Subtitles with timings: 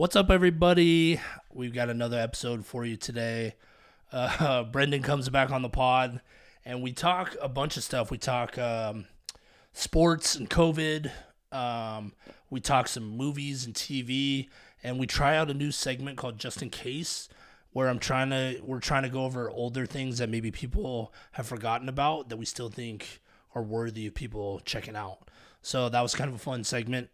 [0.00, 1.20] What's up, everybody?
[1.52, 3.56] We've got another episode for you today.
[4.10, 6.22] Uh, Brendon comes back on the pod,
[6.64, 8.10] and we talk a bunch of stuff.
[8.10, 9.04] We talk um,
[9.74, 11.10] sports and COVID.
[11.52, 12.14] Um,
[12.48, 14.48] we talk some movies and TV,
[14.82, 17.28] and we try out a new segment called Just in Case,
[17.74, 21.46] where I'm trying to we're trying to go over older things that maybe people have
[21.46, 23.20] forgotten about that we still think
[23.54, 25.28] are worthy of people checking out.
[25.60, 27.10] So that was kind of a fun segment.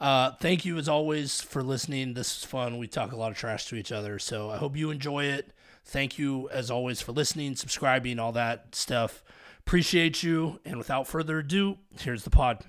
[0.00, 2.14] Uh, thank you as always for listening.
[2.14, 2.78] This is fun.
[2.78, 5.52] We talk a lot of trash to each other, so I hope you enjoy it.
[5.84, 9.22] Thank you as always for listening, subscribing, all that stuff.
[9.58, 10.60] Appreciate you.
[10.64, 12.64] And without further ado, here's the pod.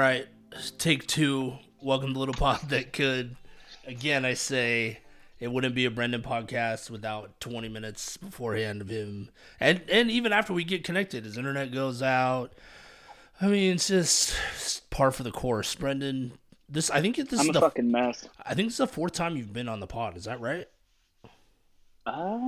[0.00, 0.26] Right,
[0.78, 1.58] take two.
[1.82, 3.36] Welcome to Little Pod That Could.
[3.86, 5.00] Again, I say
[5.38, 9.28] it wouldn't be a Brendon podcast without 20 minutes beforehand of him.
[9.60, 12.54] And and even after we get connected, his internet goes out.
[13.42, 15.74] I mean, it's just it's par for the course.
[15.74, 16.32] Brendon,
[16.66, 18.26] this I think this I'm is a the fucking mess.
[18.42, 20.16] I think it's the fourth time you've been on the pod.
[20.16, 20.66] Is that right?
[22.06, 22.38] Uh,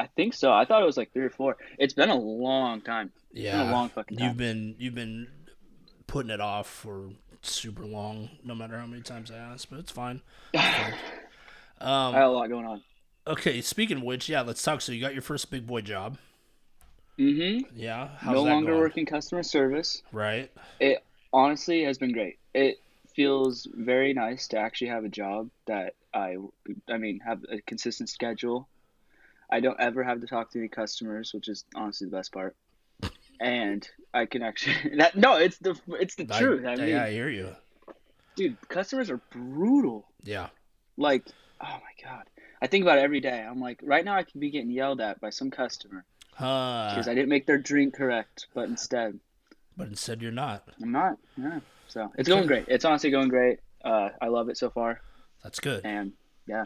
[0.00, 0.52] I think so.
[0.52, 1.58] I thought it was like three or four.
[1.78, 3.12] It's been a long time.
[3.32, 4.26] Yeah, been a long fucking time.
[4.26, 5.28] You've been you've been
[6.08, 7.10] putting it off for
[7.42, 10.20] super long, no matter how many times I ask, but it's fine.
[10.52, 10.94] It's fine.
[11.80, 12.82] Um, I had a lot going on.
[13.24, 14.80] okay, speaking of which, yeah, let's talk.
[14.80, 16.18] So you got your first big boy job.
[17.18, 17.76] Mm-hmm.
[17.78, 18.80] Yeah, how's No longer going?
[18.80, 20.02] working customer service.
[20.12, 20.50] Right.
[20.80, 22.38] It honestly has been great.
[22.54, 22.80] It
[23.14, 26.36] feels very nice to actually have a job that I,
[26.88, 28.68] I mean, have a consistent schedule.
[29.50, 32.54] I don't ever have to talk to any customers, which is honestly the best part.
[33.40, 36.66] And I can actually that no, it's the it's the I- truth.
[36.66, 37.54] I mean, yeah, I hear you.
[38.36, 40.06] dude, customers are brutal.
[40.24, 40.48] Yeah.
[40.96, 41.24] like
[41.60, 42.24] oh my god
[42.62, 45.00] i think about it every day i'm like right now i could be getting yelled
[45.00, 46.04] at by some customer
[46.38, 49.18] Uh, because i didn't make their drink correct but instead
[49.76, 50.68] but instead you're not.
[50.82, 54.56] i'm not yeah so it's going great it's honestly going great uh, i love it
[54.58, 55.00] so far
[55.42, 55.84] That's good.
[55.84, 56.12] and
[56.46, 56.64] yeah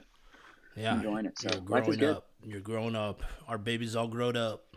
[0.77, 0.97] Yeah.
[0.97, 2.17] enjoying it, so You're life is growing good.
[2.17, 2.27] up.
[2.45, 3.23] You're growing up.
[3.49, 4.72] Our baby's all grown up.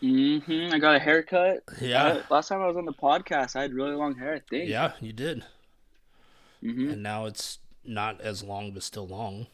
[0.00, 0.38] Hmm
[0.72, 2.04] i got a haircut Yeah.
[2.04, 4.68] Uh, last time i was on the podcast i had really long hair i think
[4.68, 5.44] Yeah, you did.
[6.60, 9.46] hmm And now it's not as long, but still long.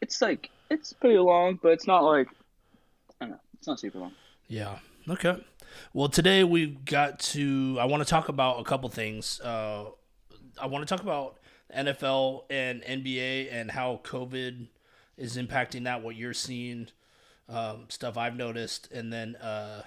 [0.00, 2.28] it's like it's pretty long but it's not like
[3.20, 4.12] i don't know it's not super long
[4.48, 4.78] Yeah.
[5.08, 5.42] Okay.
[5.92, 7.76] Well, today we've got to.
[7.80, 9.40] I want to talk about a couple things.
[9.40, 9.86] Uh,
[10.60, 11.38] I want to talk about
[11.76, 14.68] NFL and NBA and how COVID
[15.16, 16.02] is impacting that.
[16.02, 16.88] What you're seeing,
[17.48, 19.82] um, stuff I've noticed, and then uh,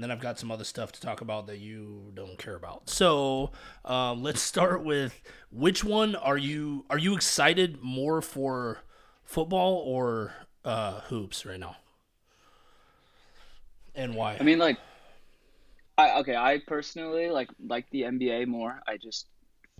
[0.00, 2.88] and then I've got some other stuff to talk about that you don't care about.
[2.88, 3.50] So
[3.84, 8.78] um, let's start with which one are you are you excited more for
[9.24, 10.32] football or
[10.64, 11.76] uh, hoops right now?
[13.94, 14.38] And why?
[14.40, 14.78] I mean, like,
[15.98, 16.34] I okay.
[16.34, 18.80] I personally like like the NBA more.
[18.88, 19.26] I just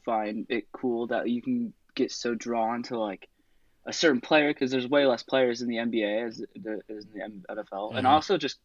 [0.04, 3.26] find it cool that you can get so drawn to like
[3.86, 7.42] a certain player because there's way less players in the NBA as there is in
[7.48, 7.92] the NFL.
[7.96, 8.10] And Mhm.
[8.10, 8.58] also just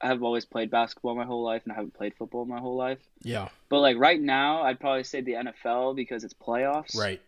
[0.00, 2.76] I have always played basketball my whole life and I haven't played football my whole
[2.76, 2.98] life.
[3.22, 6.94] yeah, But like right now, I'd probably say the NFL because it's playoffs.
[6.96, 7.22] right.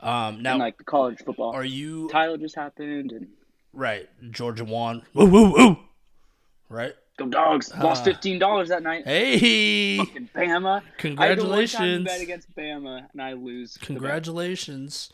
[0.00, 1.52] Um, now, and like college football.
[1.52, 3.26] are you Tyler just happened and
[3.72, 4.08] right?
[4.30, 5.02] Georgia won.
[5.12, 5.76] Woo woo woo.
[6.70, 6.94] Right.
[7.18, 7.76] go dogs.
[7.76, 8.04] Lost Ah.
[8.04, 9.04] fifteen dollars that night.
[9.04, 10.82] Hey, Fucking Bama.
[11.18, 12.04] I had to one time congratulations!
[12.04, 13.76] bet against Bama and I lose.
[13.78, 15.10] Congratulations.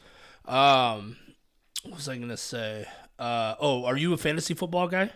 [0.46, 1.16] Um,
[1.82, 2.86] what was I gonna say?
[3.18, 5.10] Uh, oh, are you a fantasy football guy?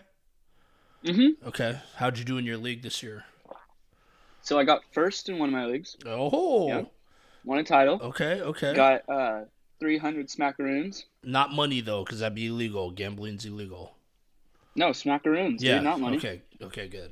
[1.03, 1.31] Mhm.
[1.45, 1.79] Okay.
[1.95, 3.25] How'd you do in your league this year?
[4.41, 6.83] So I got first in one of my leagues, Oh, Yeah.
[7.43, 8.73] won a title, okay, okay.
[8.73, 9.45] got uh
[9.79, 11.05] 300 smackaroons.
[11.23, 12.91] Not money though, because that'd be illegal.
[12.91, 13.95] Gambling's illegal.
[14.75, 15.75] No, smackaroons, Yeah.
[15.75, 16.17] dude, not money.
[16.17, 16.41] Okay.
[16.61, 16.87] Okay.
[16.87, 17.11] Good.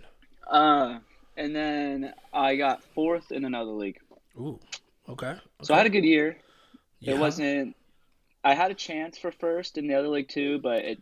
[0.49, 0.99] Uh,
[1.35, 3.99] and then I got fourth in another league.
[4.37, 4.59] Ooh.
[5.09, 5.35] Okay.
[5.61, 6.37] So I had a good year.
[6.99, 7.13] Yeah.
[7.13, 7.75] It wasn't.
[8.47, 11.01] I had a chance for first in the other league too, but it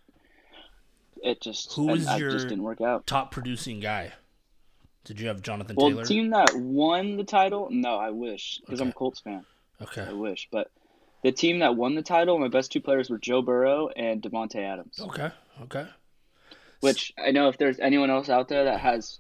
[1.24, 3.06] it just Who was I your- just didn't work out.
[3.08, 4.14] top producing guy.
[5.06, 6.02] Did you have Jonathan Well, Taylor?
[6.02, 9.46] the team that won the title, no, I wish because I'm a Colts fan.
[9.82, 10.02] okay.
[10.02, 10.72] I wish, but
[11.22, 14.56] the team that won the title, my best two players were Joe Burrow and Davante
[14.58, 15.00] Adams.
[15.00, 15.30] Okay.
[15.64, 15.86] Okay.
[16.82, 19.20] Which I know if there's anyone else out there that has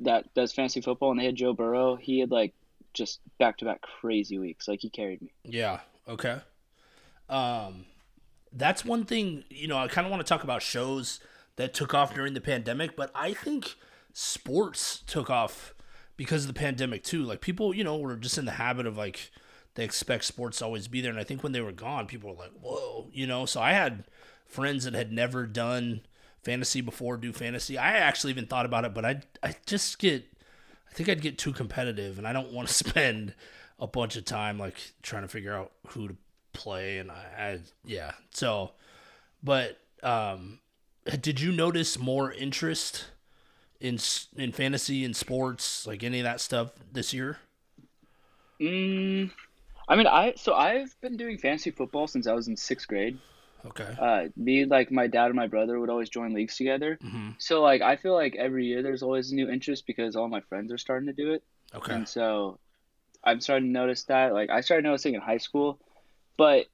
[0.00, 2.54] that does fantasy football and they had Joe Burrow, he had like
[2.94, 4.68] just back to back crazy weeks.
[4.68, 5.32] Like he carried me.
[5.44, 5.80] Yeah.
[6.08, 6.38] Okay.
[7.32, 7.86] Um,
[8.52, 9.44] that's one thing.
[9.50, 11.18] You know, I kind of want to talk about shows
[11.56, 13.74] that took off during the pandemic, but I think
[14.12, 15.74] sports took off
[16.16, 17.22] because of the pandemic too.
[17.22, 19.30] Like people, you know, were just in the habit of like
[19.74, 22.30] they expect sports to always be there, and I think when they were gone, people
[22.30, 23.46] were like, "Whoa," you know.
[23.46, 24.04] So I had
[24.44, 26.02] friends that had never done
[26.42, 27.78] fantasy before do fantasy.
[27.78, 30.24] I actually even thought about it, but I I just get
[30.90, 33.34] I think I'd get too competitive, and I don't want to spend
[33.80, 36.16] a bunch of time like trying to figure out who to
[36.52, 38.12] play, and I, I yeah.
[38.32, 38.72] So,
[39.42, 40.60] but um,
[41.20, 43.06] did you notice more interest
[43.80, 43.98] in
[44.36, 47.38] in fantasy and sports, like any of that stuff this year?
[48.60, 49.30] Mm,
[49.88, 53.18] I mean, I so I've been doing fantasy football since I was in sixth grade.
[53.64, 53.94] Okay.
[53.98, 56.98] Uh, me like my dad and my brother would always join leagues together.
[57.02, 57.30] Mm-hmm.
[57.38, 60.72] So like I feel like every year there's always new interest because all my friends
[60.72, 61.42] are starting to do it,
[61.74, 61.94] Okay.
[61.94, 62.58] and so
[63.24, 64.32] I'm starting to notice that.
[64.32, 65.78] Like I started noticing in high school,
[66.36, 66.66] but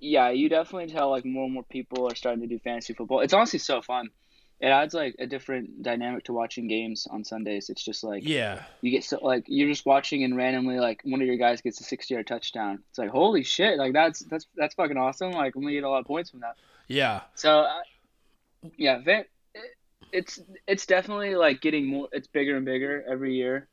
[0.00, 3.20] yeah, you definitely tell like more and more people are starting to do fantasy football.
[3.20, 4.10] It's honestly so fun.
[4.60, 7.68] It adds like a different dynamic to watching games on Sundays.
[7.68, 8.62] It's just like Yeah.
[8.80, 11.80] you get so like you're just watching and randomly like one of your guys gets
[11.80, 12.78] a 60 yard touchdown.
[12.90, 15.32] It's like holy shit, like that's that's that's fucking awesome.
[15.32, 16.56] Like I'm gonna get a lot of points from that.
[16.86, 17.22] Yeah.
[17.34, 17.80] So uh,
[18.76, 19.24] yeah, Van,
[20.12, 20.38] it's
[20.68, 22.08] it's definitely like getting more.
[22.12, 23.66] It's bigger and bigger every year.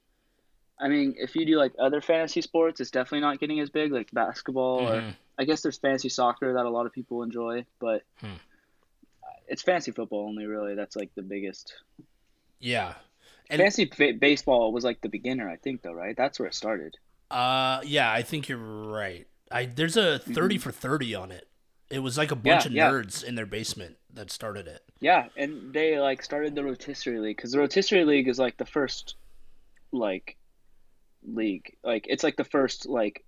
[0.79, 3.91] I mean, if you do like other fantasy sports, it's definitely not getting as big,
[3.91, 5.15] like basketball or Mhm.
[5.37, 8.35] I guess there's fantasy soccer that a lot of people enjoy, but Hmm.
[9.47, 10.75] it's fantasy football only really.
[10.75, 11.73] That's like the biggest.
[12.59, 12.95] Yeah.
[13.49, 16.15] And fantasy ba- baseball was like the beginner, I think, though, right?
[16.15, 16.97] That's where it started.
[17.31, 19.27] uh yeah, I think you're right.
[19.51, 21.47] I there's a 30 for 30 on it.
[21.89, 22.75] It was like a bunch Mm-hmm.
[22.75, 22.99] Yeah, of yeah.
[23.11, 24.83] nerds in their basement that started it.
[24.99, 28.65] Yeah, and they like started the rotisserie league because the rotisserie league is like the
[28.65, 29.15] first,
[29.91, 30.35] like,
[31.27, 31.75] league.
[31.83, 33.23] Like it's like the first like,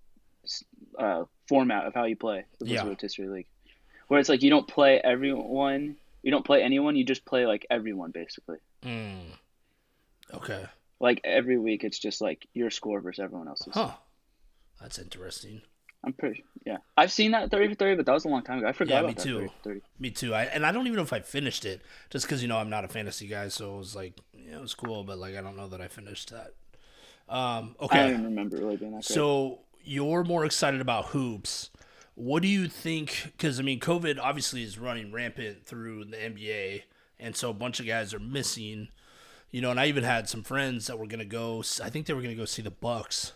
[0.97, 2.45] uh, format of how you play.
[2.59, 2.83] Yeah.
[2.83, 3.47] the rotisserie league,
[4.07, 7.65] where it's like you don't play everyone, you don't play anyone, you just play like
[7.69, 8.57] everyone basically.
[8.83, 9.21] Mm.
[10.33, 10.65] Okay.
[10.99, 13.73] Like every week, it's just like your score versus everyone else's.
[13.73, 13.91] Huh.
[14.79, 15.61] That's interesting.
[16.03, 16.77] I'm pretty yeah.
[16.97, 18.67] I've seen that thirty for thirty, but that was a long time ago.
[18.67, 19.39] I forgot Yeah, about me that too.
[19.39, 19.81] 30 thirty.
[19.99, 20.33] Me too.
[20.33, 22.69] I and I don't even know if I finished it, just because you know I'm
[22.71, 23.49] not a fantasy guy.
[23.49, 25.87] So it was like, yeah, it was cool, but like I don't know that I
[25.87, 26.53] finished that.
[27.29, 27.99] Um, okay.
[27.99, 29.15] I don't remember really being that great.
[29.15, 31.69] so you're more excited about hoops.
[32.15, 33.31] What do you think?
[33.37, 36.83] Because I mean, COVID obviously is running rampant through the NBA,
[37.19, 38.89] and so a bunch of guys are missing.
[39.49, 41.63] You know, and I even had some friends that were gonna go.
[41.83, 43.33] I think they were gonna go see the Bucks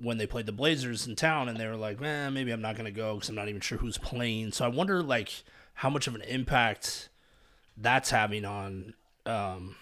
[0.00, 2.76] when they played the Blazers in town, and they were like, "Man, maybe I'm not
[2.76, 5.42] gonna go because I'm not even sure who's playing." So I wonder, like,
[5.74, 7.08] how much of an impact
[7.76, 8.94] that's having on.
[9.26, 9.76] um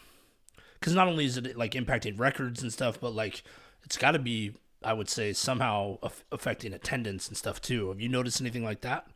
[0.81, 3.43] because not only is it like impacting records and stuff, but like
[3.85, 4.53] it's got to be,
[4.83, 7.89] I would say, somehow aff- affecting attendance and stuff too.
[7.89, 9.07] Have you noticed anything like that?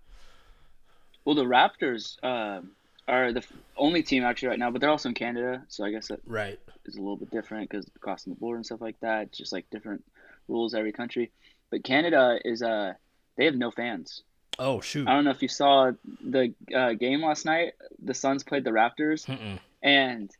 [1.24, 2.70] Well, the Raptors um
[3.08, 3.42] are the
[3.76, 6.60] only team actually right now, but they're also in Canada, so I guess that Right.
[6.84, 9.22] is a little bit different because crossing the border and stuff like that.
[9.28, 10.04] It's just like different
[10.48, 11.30] rules every country.
[11.70, 12.94] But Canada is uh
[13.36, 14.22] they have no fans.
[14.58, 15.08] Oh shoot.
[15.08, 15.92] I don't know if you saw
[16.22, 17.72] the uh, game last night.
[18.04, 19.58] The Suns played the Raptors, Mm-mm.
[19.82, 20.30] and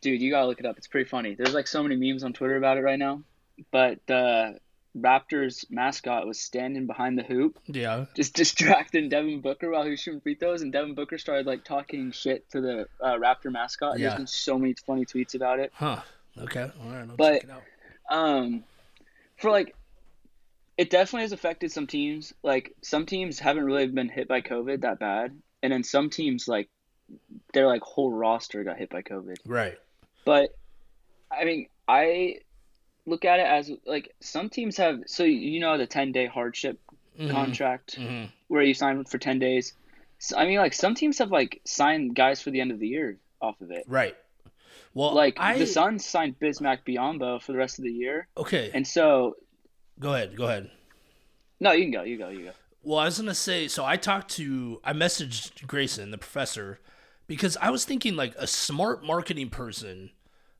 [0.00, 0.76] dude, you gotta look it up.
[0.78, 1.34] It's pretty funny.
[1.34, 3.22] There's like so many memes on Twitter about it right now.
[3.70, 4.58] But the
[4.98, 8.06] Raptors mascot was standing behind the hoop Yeah.
[8.14, 11.64] just distracting Devin Booker while he was shooting free throws, and Devin Booker started like
[11.64, 13.92] talking shit to the uh, Raptor mascot.
[13.92, 14.08] And Yeah.
[14.10, 15.70] There's been so many funny tweets about it.
[15.74, 16.00] Huh.
[16.38, 16.70] Okay.
[16.82, 17.00] All right.
[17.08, 17.62] I'll But- check it out.
[18.08, 18.64] Um,
[19.38, 19.74] for like,
[20.78, 22.32] it definitely has affected some teams.
[22.42, 26.46] Like some teams haven't really been hit by COVID that bad, and then some teams
[26.46, 26.68] like
[27.52, 29.36] their like whole roster got hit by COVID.
[29.46, 29.76] Right.
[30.26, 30.50] But
[31.32, 32.40] I mean, I
[33.06, 34.98] look at it as like some teams have.
[35.06, 36.78] So you know the ten day hardship
[37.18, 37.30] Mhm.
[37.30, 37.98] contract.
[37.98, 38.28] Mhm.
[38.48, 39.72] where you sign for 10 days.
[40.18, 42.86] So, I mean, like some teams have like signed guys for the end of the
[42.86, 43.82] year off of it.
[43.88, 44.14] Right.
[44.94, 48.70] Well, Like I the Suns signed Bismack Biyombo for the rest of the year, okay.
[48.72, 49.36] and so
[49.98, 50.36] Go ahead.
[50.36, 50.70] Go ahead.
[51.58, 52.52] no, you can go, you go, you go.
[52.84, 56.78] Well, I was gonna say, so I talked to, I messaged Grayson, the professor,
[57.26, 60.10] because I was thinking like a smart marketing person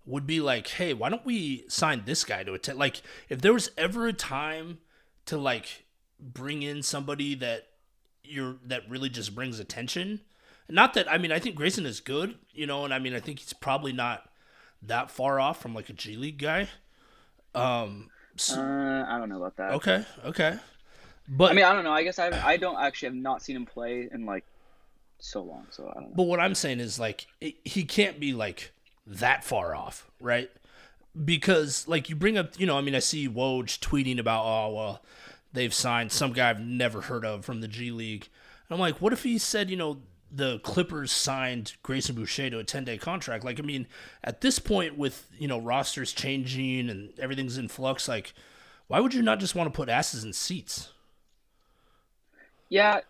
[0.06, 2.78] would be like, hey, why don't we sign this guy to a attend?
[2.78, 4.78] Like, if there was ever a time
[5.26, 5.84] to like
[6.20, 7.66] bring in somebody that
[8.24, 10.20] you're that really just brings attention,
[10.68, 13.20] not that I mean, I think Grayson is good, you know, and I mean, I
[13.20, 14.28] think he's probably not
[14.82, 16.68] that far off from like a G League guy.
[17.54, 18.10] Um.
[18.36, 19.72] so- Uh, I don't know about that.
[19.74, 20.04] okay.
[20.24, 20.58] Okay.
[21.28, 21.90] But I mean, I don't know.
[21.92, 24.44] I guess I I don't actually have not seen him play in like
[25.18, 26.14] so long, so I don't know.
[26.14, 28.70] But what I'm saying is like it, he can't be like
[29.06, 30.50] that far off, right?
[31.24, 34.74] Because like you bring up, you know, I mean, I see Woj tweeting about, oh
[34.74, 35.02] well,
[35.52, 38.28] they've signed some guy I've never heard of from the G League.
[38.68, 39.98] And I'm like, what if he said, you know,
[40.30, 43.44] the Clippers signed Grayson Boucher to a 10 day contract.
[43.44, 43.86] Like, I mean,
[44.24, 48.34] at this point, with, you know, rosters changing and everything's in flux, like,
[48.88, 50.90] why would you not just want to put asses in seats?
[52.68, 53.00] Yeah,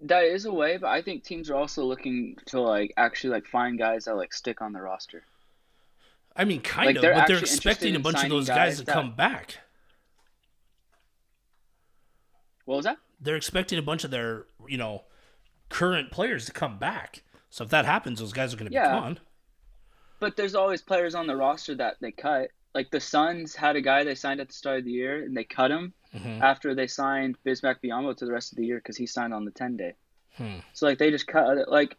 [0.00, 3.46] that is a way, but I think teams are also looking to like actually like
[3.46, 5.24] find guys that like stick on the roster.
[6.36, 8.78] I mean, kind Like, of, they're but they're expecting a bunch of those guys, guys
[8.80, 9.58] to that- come back.
[12.66, 12.98] What was that?
[13.20, 15.04] They're expecting a bunch of their, you know,
[15.68, 17.22] current players to come back.
[17.48, 18.88] So if that happens, those guys are going to Yeah.
[18.88, 19.20] be gone.
[20.20, 22.50] But there's always players on the roster that they cut.
[22.74, 25.34] Like the Suns had a guy they signed at the start of the year, and
[25.36, 26.40] they cut him Mhm.
[26.42, 29.44] after they signed Bismack Biyombo to the rest of the year because he signed on
[29.44, 29.94] the 10 day.
[30.36, 30.58] Hmm.
[30.72, 31.68] So like they just cut.
[31.68, 31.96] Like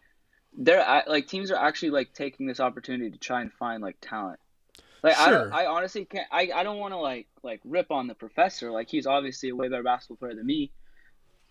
[0.53, 4.39] they're like teams are actually like taking this opportunity to try and find like talent.
[5.03, 5.43] Like I Sure.
[5.45, 6.27] don't, I honestly can't.
[6.31, 8.71] I, I don't want to like like rip on the professor.
[8.71, 10.71] Like he's obviously a way better basketball player than me.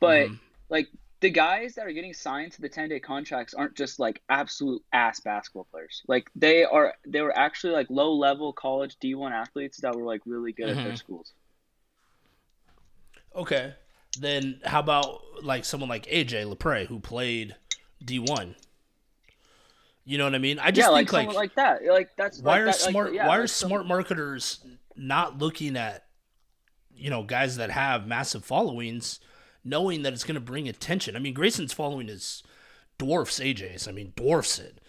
[0.01, 0.39] But Mhm.
[0.69, 0.89] like
[1.21, 4.83] the guys that are getting signed to the 10 day contracts aren't just like absolute
[4.93, 6.03] ass basketball players.
[6.07, 10.21] Like they are they were actually like low level college D1 athletes that were like
[10.27, 10.99] really good at their Mhm.
[10.99, 11.33] schools.
[13.37, 13.75] Okay.
[14.19, 17.55] Then how about like someone like AJ Lepre who played
[18.05, 18.55] D1?
[20.05, 20.59] You know what I mean?
[20.59, 21.85] I just yeah, like think like, someone like that.
[21.85, 24.65] Like that's why like are that, like, smart yeah, why like are smart marketers
[24.97, 26.05] not looking at
[26.95, 29.21] you know guys that have massive followings
[29.65, 31.17] knowing that it's going to bring attention.
[31.17, 32.43] I mean Grayson's following is
[32.99, 33.89] dwarfs AJ's.
[33.89, 34.81] I mean dwarfs it.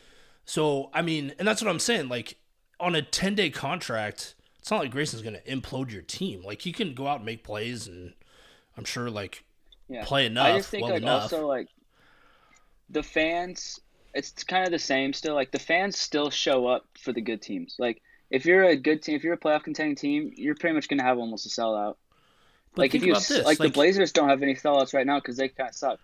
[0.46, 2.38] So, I mean, and that's what I'm saying like
[2.80, 6.44] on a 10-day contract, it's not like Grayson's going to implode your team.
[6.44, 8.14] Like he can go out and make plays and
[8.78, 9.44] I'm sure like
[9.90, 10.06] yeah.
[10.06, 11.24] play enough, I just think well like enough.
[11.24, 11.68] also like
[12.90, 13.80] the fans
[14.14, 17.42] it's kind of the same still like the fans still show up for the good
[17.42, 17.76] teams.
[17.78, 20.88] Like if you're a good team, if you're a playoff contending team, you're pretty much
[20.88, 21.96] going to have almost a sellout.
[22.74, 25.38] But like if you like, like- the Blazers don't have any sellouts right now cuz
[25.38, 26.00] they kind of suck.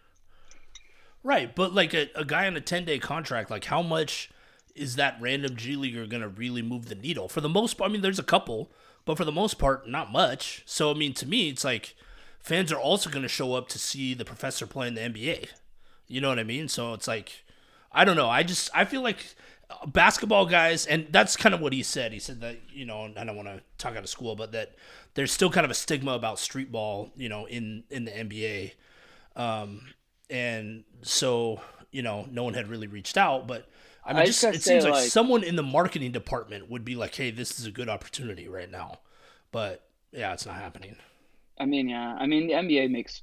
[1.24, 4.30] Right, but like a, a guy on a 10 day contract, like how much
[4.76, 7.30] is that random G Leaguer going to really move the needle?
[7.30, 8.72] For the most part, I mean, there's a couple,
[9.06, 10.64] but for the most part, not much.
[10.66, 11.96] So, I mean, to me, it's like
[12.44, 15.50] fans are also going to show up to see the professor play in the NBA.
[16.08, 16.68] You know what I mean?
[16.68, 17.44] So it's like,
[17.92, 18.30] I don't know.
[18.30, 19.36] I just, I feel like
[19.70, 22.12] uh, basketball guys, and that's kind of what he said.
[22.12, 24.76] He said that, you know, I don't want to talk out of school, but that
[25.16, 28.74] there's still kind of a stigma about street ball, you know, in, in the NBA
[30.30, 33.68] and so you know no one had really reached out but
[34.06, 36.84] i mean I just, just it seems like, like- someone in the marketing department would
[36.84, 39.00] be like hey this is a good opportunity right now
[39.52, 40.96] but yeah it's not happening
[41.58, 42.16] I mean, yeah.
[42.20, 43.22] I mean, the NBA makes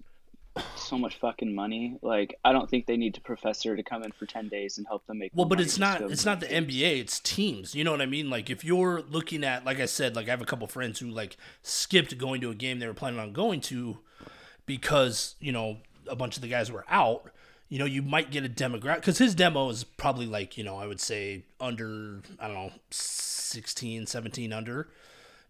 [0.76, 1.96] so much fucking money.
[2.02, 4.87] Like, I don't think they need a professor to come in for 10 days and
[4.87, 7.92] help them make well but it's not it's not the nba it's teams you know
[7.92, 10.46] what i mean like if you're looking at like i said like i have a
[10.46, 13.99] couple friends who like skipped going to a game they were planning on going to
[14.66, 17.30] because you know a bunch of the guys were out
[17.68, 20.76] you know you might get a demographic because his demo is probably like you know
[20.76, 24.88] i would say under i don't know 16 17 under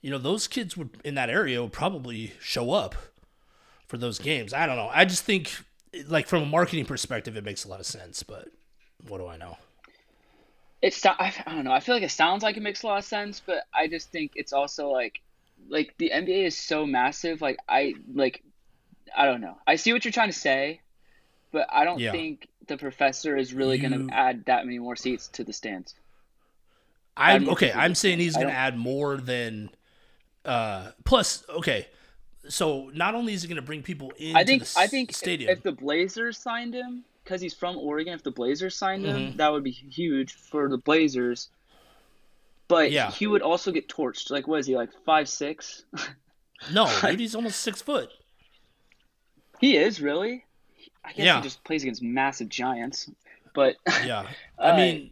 [0.02, 2.94] you know those kids would in that area would probably show up
[3.86, 5.52] for those games i don't know i just think
[6.08, 8.48] like from a marketing perspective it makes a lot of sense but
[9.08, 9.56] what do i know
[10.82, 11.72] It's I don't know.
[11.72, 14.10] I feel like it sounds like it makes a lot of sense, but I just
[14.10, 15.20] think it's also like
[15.68, 17.40] like the NBA is so massive.
[17.42, 18.42] Like I like
[19.16, 19.58] I don't know.
[19.66, 20.82] I see what you're trying to say,
[21.52, 22.10] but I don't Yeah.
[22.10, 25.94] think the professor is really going to add that many more seats to the stands.
[27.16, 27.72] I'm okay.
[27.72, 29.70] I'm saying he's going to add more than.
[30.44, 31.88] Uh, plus, okay,
[32.48, 35.10] so not only is he going to bring people in, I think the I think
[35.10, 39.04] if- stadium, if the Blazers signed him because he's from Oregon, if the Blazers signed
[39.04, 39.36] him, Mhm.
[39.36, 41.48] that would be huge for the Blazers.
[42.68, 43.10] But Yeah.
[43.10, 44.30] he would also get torched.
[44.30, 45.84] Like, what is he like five six?
[46.72, 48.10] no, dude, he's almost six foot.
[49.60, 50.44] he is really.
[51.04, 51.36] I guess Yeah.
[51.36, 53.10] he just plays against massive giants.
[53.54, 54.26] But Yeah,
[54.58, 55.10] I Uh, mean,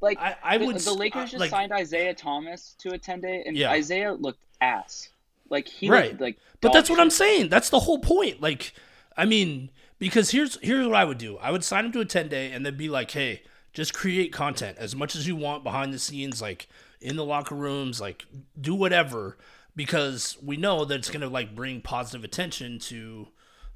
[0.00, 0.76] like I, I the, would.
[0.78, 3.70] the Lakers uh, just like, signed Isaiah Thomas to a ten day, and Yeah.
[3.70, 5.08] Isaiah looked ass.
[5.50, 6.10] Like he Right.
[6.10, 6.38] looked like.
[6.60, 6.98] But that's what.
[7.00, 7.48] I'm saying.
[7.50, 8.40] That's the whole point.
[8.40, 8.72] Like,
[9.16, 11.36] I mean, because here's here's what I would do.
[11.38, 13.42] I would sign him to a 10 day and then be like, hey,
[13.72, 16.68] just create content as much as you want behind the scenes, like
[17.00, 18.24] in the locker rooms, like
[18.58, 19.36] do whatever,
[19.76, 23.28] because we know that it's gonna like bring positive attention to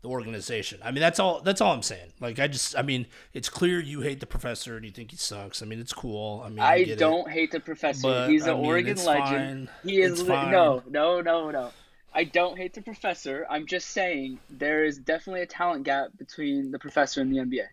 [0.02, 0.78] the organization.
[0.84, 1.40] I mean, that's all.
[1.40, 2.12] That's all I'm saying.
[2.20, 5.16] Like, I just, I mean, it's clear you hate the professor and you think he
[5.16, 5.62] sucks.
[5.62, 6.42] I mean, it's cool.
[6.44, 6.98] I mean, I, I get it.
[6.98, 8.02] don't hate the professor.
[8.02, 9.68] But, He's I an mean, Oregon legend.
[9.68, 9.90] fine.
[9.90, 10.50] He is It's li- fine.
[10.52, 11.70] no, no, no, no.
[12.14, 13.46] I don't hate the professor.
[13.50, 17.66] I'm just saying there is definitely a talent gap between the professor and the NBA.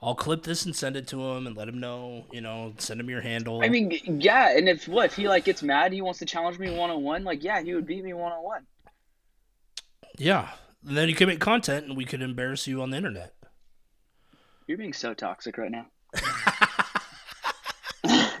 [0.00, 2.24] I'll clip this and send it to him and let him know.
[2.32, 3.60] You know, send him your handle.
[3.62, 6.58] I mean, yeah, and if what if he like gets mad, he wants to challenge
[6.58, 7.22] me one on one.
[7.24, 8.66] Like, yeah, he would beat me one on one.
[10.18, 10.48] Yeah.
[10.86, 13.34] And then you can make content and we could embarrass you on the internet.
[14.66, 15.86] You're being so toxic right now.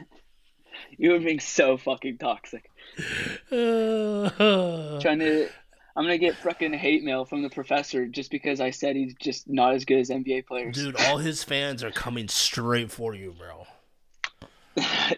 [0.98, 2.68] You're being so fucking toxic.
[3.50, 5.48] Uh, Trying to.
[5.94, 9.46] I'm gonna get fucking hate mail from the professor just because I said he's just
[9.48, 10.74] not as good as NBA players.
[10.74, 13.66] dude, all his fans are coming straight for you, bro.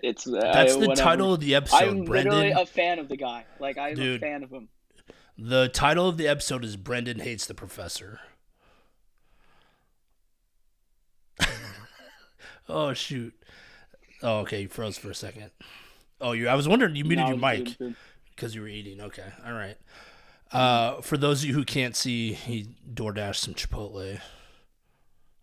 [0.02, 0.94] it's uh, That's the whatever.
[1.00, 3.44] title of the episode, I'm literally a fan of the guy.
[3.60, 4.16] Like I'm Dude.
[4.20, 4.68] a fan of him.
[5.36, 8.20] The title of the episode is Brendon hates the professor.
[12.68, 13.34] oh shoot.
[14.22, 15.50] Oh, okay, you froze for a second.
[16.20, 16.48] Oh, you.
[16.48, 17.76] I was wondering you muted No, your mic
[18.34, 19.00] because you were eating.
[19.00, 19.76] Okay, all right.
[20.52, 24.20] Uh, for those of you who can't see, he DoorDashed some Chipotle,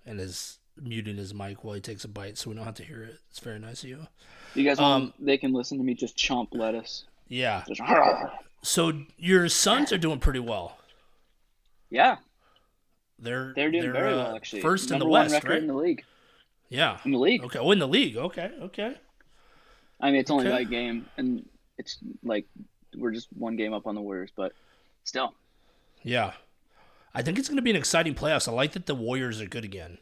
[0.06, 2.84] and is muting his mic while he takes a bite, so we don't have to
[2.84, 3.20] hear it.
[3.30, 4.08] It's very nice of you.
[4.56, 7.06] You guys, Um, want, they can listen to me just chomp lettuce.
[7.28, 7.64] Yeah.
[7.68, 7.82] Just,
[8.64, 10.78] So your Suns are doing pretty well.
[11.90, 12.18] yeah,
[13.20, 14.62] They're they're doing very uh, well actually.
[14.62, 15.58] First in the West, right?
[15.58, 16.04] in the league.
[16.70, 17.00] Yeah.
[17.06, 17.44] In the league.
[17.44, 17.60] Okay.
[17.60, 18.18] Oh, in the league.
[18.18, 18.52] Okay.
[18.62, 18.96] Okay.
[20.00, 20.56] I mean, it's only Okay.
[20.56, 22.46] like game, and it's like
[22.96, 24.54] we're just one game up on the Warriors, but
[25.04, 25.34] still.
[26.04, 26.34] Yeah.
[27.14, 28.48] I think it's going to be an exciting playoffs.
[28.48, 29.98] I like that the Warriors are good again.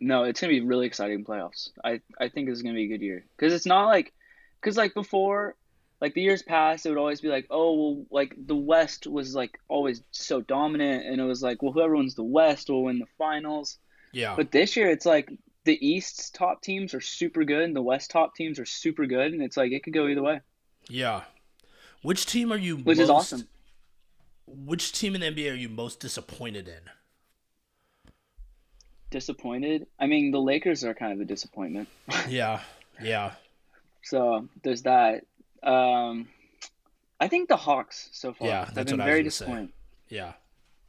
[0.00, 1.70] No, it's gonna be really exciting playoffs.
[1.84, 4.12] I I think this is gonna be a good year because it's not like
[4.60, 5.56] because like before,
[6.00, 9.34] like the years past, it would always be like, oh, well, like the West was
[9.34, 12.98] like always so dominant, and it was like, well, whoever wins the West will win
[12.98, 13.78] the finals.
[14.12, 14.34] Yeah.
[14.36, 15.30] But this year, it's like
[15.64, 19.32] the East's top teams are super good, and the West top teams are super good,
[19.32, 20.40] and it's like it could go either way,
[20.88, 21.22] yeah.
[22.02, 23.48] Which team are you which most, is awesome.
[24.46, 26.90] Which team in the NBA are you most disappointed in?
[29.10, 29.86] Disappointed.
[29.98, 31.88] I mean, the Lakers are kind of a disappointment.
[32.28, 32.60] Yeah.
[33.02, 33.32] Yeah.
[34.02, 35.24] So there's that.
[35.62, 36.28] Um,
[37.20, 39.44] I think the Hawks so far Yeah, have that's been I was very gonna say.
[39.44, 39.72] disappointing.
[40.08, 40.32] Yeah.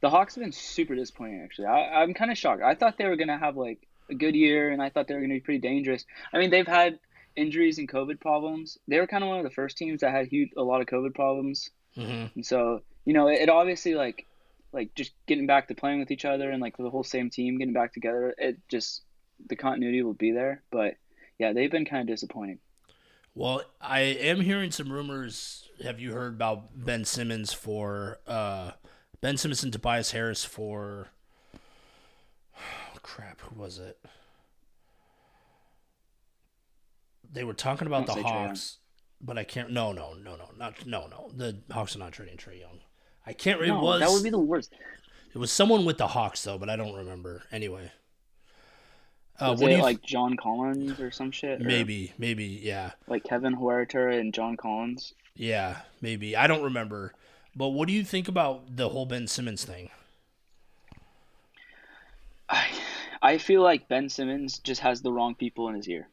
[0.00, 1.66] The Hawks have been super disappointing, actually.
[1.66, 2.62] I, I'm kind of shocked.
[2.62, 5.14] I thought they were going to have like a good year, and I thought they
[5.14, 6.04] were going to be pretty dangerous.
[6.32, 6.98] I mean, they've had
[7.36, 8.78] injuries and COVID problems.
[8.88, 10.86] They were kind of one of the first teams that had huge, a lot of
[10.88, 14.26] COVID problems, hmm and so you know, it, it obviously like,
[14.72, 17.58] like just getting back to playing with each other and like the whole same team
[17.58, 18.34] getting back together.
[18.38, 19.02] It just
[19.48, 20.94] the continuity will be there, but
[21.38, 22.58] yeah, they've been kind of disappointing.
[23.34, 25.68] Well, I am hearing some rumors.
[25.82, 28.72] Have you heard about Ben Simmons for uh,
[29.20, 31.08] Ben Simmons and Tobias Harris for?
[32.56, 32.58] Oh,
[33.02, 33.98] crap, who was it?
[37.32, 38.78] They were talking about the Hawks,
[39.20, 39.70] but I can't.
[39.70, 41.30] No, no, no, no, not no, no.
[41.34, 42.80] The Hawks are not trading Trae Young.
[43.26, 43.62] I can't.
[43.62, 44.74] It No, was that would be the worst.
[45.34, 47.44] it was someone with the Hawks though, but I don't remember.
[47.50, 47.90] Anyway,
[49.42, 51.60] uh, Was what it like John Collins or some shit?
[51.60, 52.92] Or, maybe maybe yeah.
[53.08, 55.14] like Kevin Huerter and John Collins.
[55.34, 56.36] Yeah, maybe.
[56.36, 57.12] I don't remember.
[57.54, 59.90] But what do you think about the whole Ben Simmons thing?
[62.48, 62.66] I
[63.20, 66.08] I feel like Ben Simmons just has the wrong people in his ear.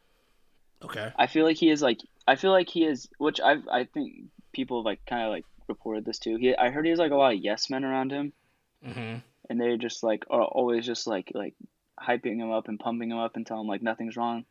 [0.83, 1.11] Okay.
[1.17, 4.25] I feel like he is like I feel like he is which I I think
[4.53, 6.37] people have like kind of like reported this too.
[6.37, 8.33] He I heard he has like a lot of yes men around him
[8.85, 9.15] hmm
[9.49, 11.55] and they're just like are always just like like
[12.01, 14.45] hyping him up and pumping him up and telling him like nothing's wrong.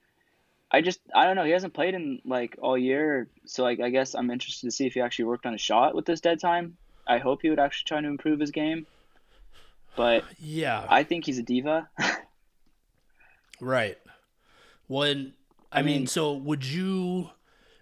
[0.71, 1.45] I just I don't know.
[1.45, 4.87] He hasn't played in like all year, so like I guess I'm interested to see
[4.87, 6.77] if he actually worked on a shot with this dead time.
[7.07, 8.87] I hope he would actually try to improve his game,
[9.97, 10.85] but Yeah.
[10.91, 11.89] I think he's a diva.
[13.61, 13.97] right.
[14.87, 15.33] When
[15.73, 17.31] I, I mean, mean- so would you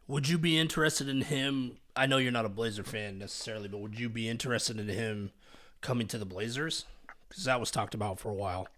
[0.08, 1.78] would you be interested in him?
[1.96, 5.32] I know you're not a Blazer fan necessarily, but would you be interested in him
[5.80, 6.84] coming to the Blazers?
[7.28, 8.68] Because that was talked about for a while.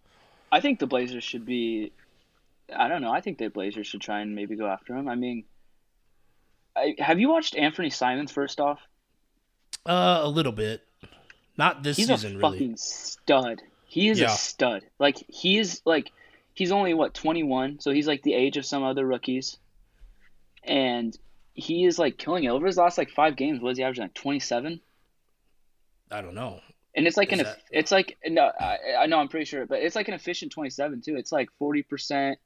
[0.50, 1.92] I think the Blazers should be.
[2.74, 3.12] I don't know.
[3.12, 5.08] I think the Blazers should try and maybe go after him.
[5.08, 5.44] I mean,
[6.76, 8.30] I, have you watched Anfernee Simons?
[8.32, 8.80] First off,
[9.86, 10.82] Uh, a little bit.
[11.56, 12.52] Not this he's season, a really.
[12.58, 13.62] fucking stud.
[13.86, 14.32] He is Yeah.
[14.32, 14.84] a stud.
[14.98, 16.12] Like he is like
[16.54, 19.56] he's only what 21, so he's like the age of some other rookies,
[20.62, 21.16] and
[21.54, 23.60] he is like killing it over his last like five games.
[23.60, 24.80] Was he averaging like 27?
[26.10, 26.60] I don't know.
[26.98, 29.64] And it's like Is an that- it's like no I, I know I'm pretty sure,
[29.66, 31.16] but it's like an efficient 27 too.
[31.16, 32.38] It's like 40 percent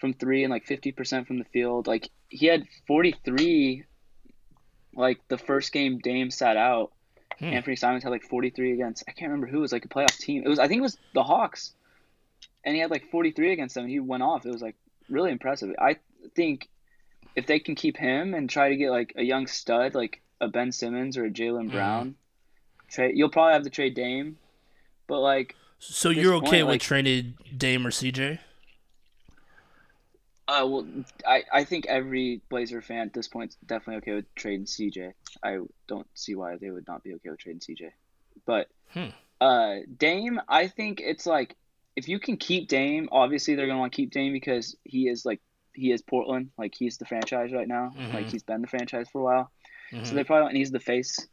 [0.00, 1.86] from three and like 50 percent from the field.
[1.86, 3.84] Like he had 43,
[4.94, 6.92] like the first game Dame sat out.
[7.38, 7.46] Hmm.
[7.46, 10.16] Anfernee Simons had like 43 against I can't remember who it was like a playoff
[10.18, 10.42] team.
[10.44, 11.72] It was I think it was the Hawks,
[12.64, 13.84] and he had like 43 against them.
[13.84, 14.44] And he went off.
[14.46, 14.76] It was like
[15.08, 15.74] really impressive.
[15.78, 15.96] I
[16.34, 16.68] think
[17.36, 20.48] if they can keep him and try to get like a young stud like a
[20.48, 21.72] Ben Simmons or a Jaylen Mhm.
[21.72, 22.14] Brown,
[22.88, 24.36] trade you'll probably have to trade Dame,
[25.06, 28.38] but like So you're okay point, with like- trading Dame or CJ?
[30.48, 30.86] uh well
[31.26, 35.12] I I think every Blazer fan at this point is definitely okay with trading CJ.
[35.42, 37.90] I don't see why they would not be okay with trading CJ,
[38.46, 39.08] but Hmm.
[39.40, 41.54] uh Dame I think it's like
[41.96, 45.26] if you can keep Dame, obviously they're gonna want to keep Dame because he is
[45.26, 45.40] like
[45.74, 48.14] he is Portland, like he's the franchise right now, Mhm.
[48.14, 49.52] like he's been the franchise for a while.
[49.92, 50.06] Mhm.
[50.06, 51.28] So they probably and he's the face.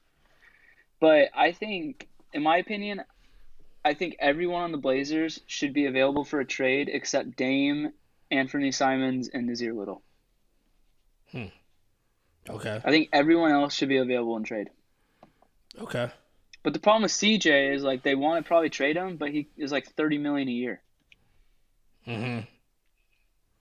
[1.00, 3.04] But I think, in my opinion,
[3.86, 7.94] I think everyone on the Blazers should be available for a trade except Dame,
[8.32, 10.04] Anfernee Simons, and Nassir Little.
[11.32, 11.46] Hmm.
[12.50, 12.82] okay.
[12.84, 14.70] I think everyone else should be available in trade.
[15.80, 16.10] Okay.
[16.64, 19.50] But the problem with CJ is like they want to probably trade him, but he
[19.58, 20.82] is like thirty million a year.
[22.08, 22.40] Mm hmm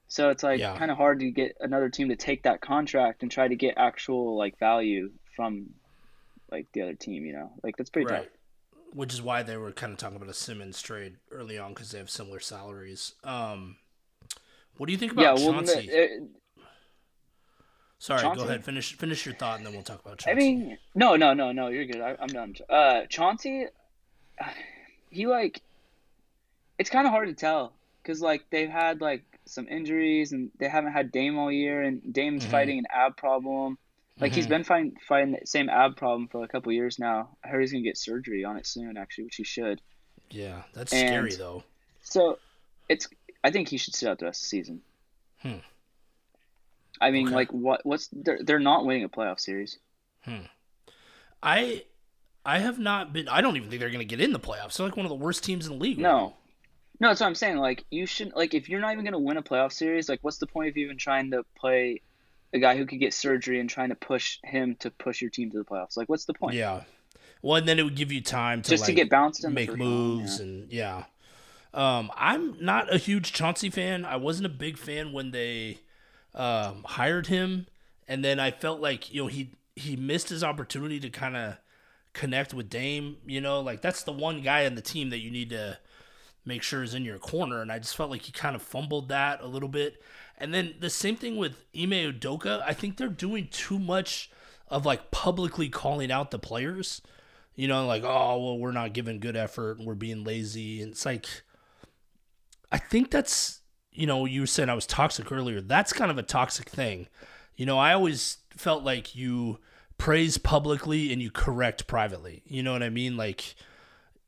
[0.07, 0.77] So it's like Yeah.
[0.77, 3.75] kind of hard to get another team to take that contract and try to get
[3.77, 5.75] actual like value from
[6.51, 7.25] like the other team.
[7.25, 8.23] You know, like that's pretty Right.
[8.25, 8.33] tough.
[8.93, 11.91] Which is why they were kind of talking about a Simmons trade early on because
[11.91, 13.15] they have similar salaries.
[13.25, 13.77] Um,
[14.77, 15.87] what do you think about Yeah, well, Chauncey?
[15.89, 16.23] the- it-
[17.99, 18.39] Sorry, Chauncey?
[18.43, 18.65] go ahead.
[18.65, 20.31] Finish finish your thought, and then we'll talk about Chauncey.
[20.31, 21.69] I mean, no, no, no, no.
[21.69, 22.01] You're good.
[22.03, 22.55] I, I'm done.
[22.69, 23.67] Uh, Chauncey,
[25.11, 25.63] he like,
[26.79, 30.69] it's kind of hard to tell because like they've had like some injuries and they
[30.69, 32.51] haven't had Dame all year, and Dame's Mhm.
[32.51, 33.79] fighting an ab problem.
[34.21, 34.51] Like he's Mhm.
[34.51, 37.37] been fighting fighting the same ab problem for a couple years now.
[37.45, 39.81] I heard he's gonna get surgery on it soon, actually, which he should.
[40.31, 41.65] yeah, that's and- scary though.
[42.03, 42.39] So,
[42.89, 43.09] it's.
[43.43, 44.83] I think he should sit out the rest of the season.
[45.41, 45.59] Hmm.
[47.01, 47.35] I mean, Okay.
[47.35, 47.85] like, what?
[47.85, 49.79] What's they're they're not winning a playoff series.
[50.23, 50.43] Hmm.
[51.43, 51.85] I
[52.47, 53.29] I have not been.
[53.29, 54.77] I don't even think they're going to get in the playoffs.
[54.77, 55.99] They're like one of the worst teams in the league.
[55.99, 56.37] right No.
[57.01, 57.57] No, that's what I'm saying.
[57.57, 60.39] Like you should like if you're not even gonna win a playoff series, like what's
[60.39, 62.01] the point of even trying to play
[62.55, 65.51] a guy who could get surgery and trying to push him to push your team
[65.51, 65.97] to the playoffs?
[65.97, 66.55] Like what's the point?
[66.55, 66.83] Yeah.
[67.43, 69.55] Well, and then it would give you time to Just like, to get bounced and
[69.55, 70.45] make moves yeah.
[70.45, 71.05] and yeah.
[71.75, 74.05] Um, I'm not a huge Chauncey fan.
[74.05, 75.81] I wasn't a big fan when they
[76.33, 77.67] um, hired him,
[78.07, 81.57] and then I felt like you know he he missed his opportunity to kind of
[82.13, 83.17] connect with Dame.
[83.27, 85.79] You know, like that's the one guy on the team that you need to
[86.45, 89.09] make sure is in your corner, and I just felt like he kind of fumbled
[89.09, 90.03] that a little bit.
[90.39, 92.63] And then the same thing with Ime Udoka.
[92.67, 94.31] I think they're doing too much
[94.69, 97.01] of like publicly calling out the players
[97.57, 100.83] you know, like, oh, well, we're not giving good effort and we're being lazy.
[100.83, 101.27] And it's like,
[102.73, 103.61] I think that's,
[103.93, 105.61] you know, you were saying I was toxic earlier.
[105.61, 107.07] That's kind of a toxic thing.
[107.57, 109.61] You know, I always felt like you
[109.99, 112.43] praise publicly and you correct privately.
[112.47, 113.17] You know what I mean?
[113.17, 113.55] Like,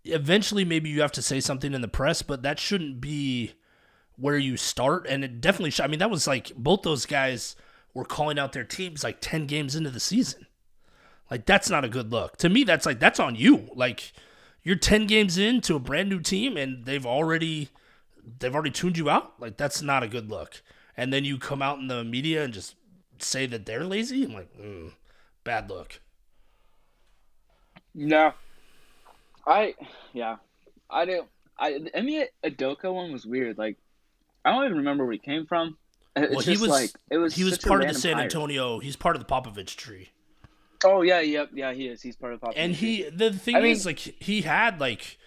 [0.06, 3.52] eventually, maybe you have to say something in the press, but that shouldn't be
[4.16, 5.06] where you start.
[5.08, 5.84] And it definitely should.
[5.84, 7.56] I mean, that was like both those guys
[7.94, 10.46] were calling out their teams like 10 games into the season.
[11.30, 12.36] Like that's not a good look.
[12.38, 13.68] To me, that's like that's on you.
[13.74, 14.12] Like
[14.62, 17.70] you're 10 games into a brand new team and they've already
[18.38, 19.34] they've already tuned you out.
[19.40, 20.62] Like that's not a good look.
[20.96, 22.74] And then you come out in the media and just
[23.18, 24.24] say that they're lazy.
[24.24, 24.92] I'm like, mm,
[25.44, 26.00] bad look.
[27.94, 28.34] No.
[29.46, 29.74] I
[30.12, 30.36] yeah.
[30.90, 31.28] I don't
[31.58, 33.58] I I mean Udoka one was weird.
[33.58, 33.76] Like
[34.44, 35.76] I don't even remember where he came from.
[36.16, 38.22] It's Well, just he was like it was he was part of the San hire.
[38.24, 38.78] Antonio.
[38.78, 40.08] He's part of the Popovich tree.
[40.84, 42.00] Oh yeah, yep, yeah, he is.
[42.00, 42.54] He's part of Popovich.
[42.56, 45.18] and he the thing I mean- is like he had like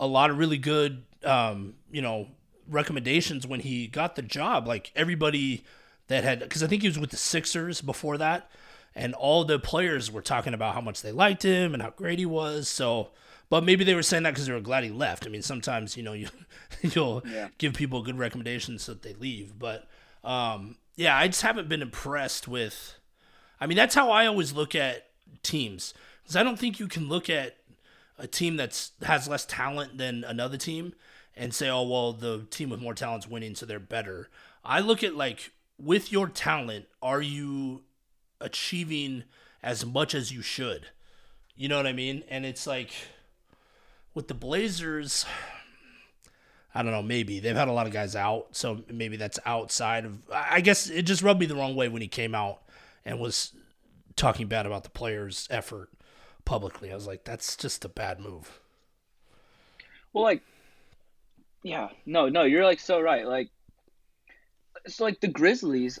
[0.00, 2.26] a lot of really good um you know
[2.68, 5.62] recommendations when he got the job like everybody
[6.08, 8.50] that had because i think he was with the sixers before that
[8.94, 12.18] and all the players were talking about how much they liked him and how great
[12.18, 13.10] he was so
[13.52, 15.94] but maybe they were saying that because they were glad he left i mean sometimes
[15.96, 16.28] you know you
[16.82, 17.48] you'll Yeah.
[17.58, 19.86] give people good recommendations so that they leave but
[20.24, 22.94] um yeah i just haven't been impressed with
[23.60, 25.06] I mean, that's how I always look at
[25.44, 27.58] teams because I don't think you can look at
[28.18, 30.94] a team that's has less talent than another team
[31.36, 34.30] and say, "Oh, well, the team with more talent's winning, so they're better."
[34.64, 37.84] I look at like with your talent, are you
[38.40, 39.22] achieving
[39.62, 40.86] as much as you should?
[41.54, 42.24] You know what I mean?
[42.28, 42.90] And it's like
[44.14, 45.24] with the Blazers,
[46.74, 50.04] I don't know, maybe they've had a lot of guys out, so maybe that's outside
[50.04, 50.18] of.
[50.32, 52.62] I guess it just rubbed me the wrong way when he came out
[53.04, 53.52] and was
[54.16, 55.90] talking bad about the players' effort
[56.44, 56.90] publicly.
[56.90, 58.60] I was like, that's just a bad move.
[60.12, 60.42] Well, like,
[61.62, 63.26] yeah, no, no, you're like so right.
[63.26, 63.50] Like,
[64.84, 65.98] it's like the Grizzlies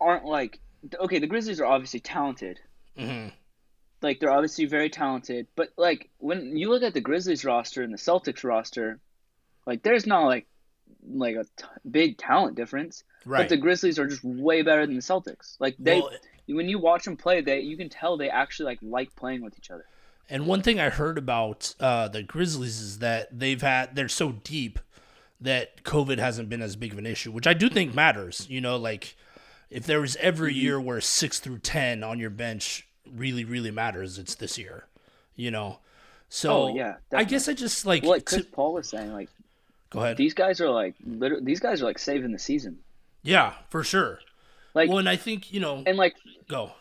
[0.00, 0.58] aren't like
[0.98, 1.18] okay.
[1.18, 2.58] The Grizzlies are obviously talented.
[2.96, 3.28] hmm
[4.02, 7.92] Like they're obviously very talented, but like when you look at the Grizzlies roster and
[7.92, 8.98] the Celtics roster,
[9.66, 10.46] like there's not like
[11.08, 13.04] like a t- big talent difference.
[13.24, 13.42] Right.
[13.42, 15.56] But the Grizzlies are just way better than the Celtics.
[15.60, 16.10] Like they, Well,
[16.48, 19.56] when you watch them play, they you can tell they actually like like playing with
[19.56, 19.84] each other.
[20.28, 24.32] And one thing I heard about uh, the Grizzlies is that they've had they're so
[24.32, 24.78] deep
[25.40, 28.46] that COVID hasn't been as big of an issue, which I do think matters.
[28.48, 29.16] You know, like
[29.70, 30.60] if there was every Mm-hmm.
[30.60, 34.86] year where six through ten on your bench really really matters, it's this year.
[35.36, 35.78] You know,
[36.28, 39.28] so Oh, yeah, I guess I just like Well, like to- Paul was saying, like
[39.90, 40.16] Go ahead.
[40.16, 41.44] These guys are like literally.
[41.44, 42.78] These guys are like saving the season.
[43.22, 44.20] yeah, for sure.
[44.74, 45.82] Like well, and I think you know.
[45.86, 46.16] and like
[46.48, 46.72] go.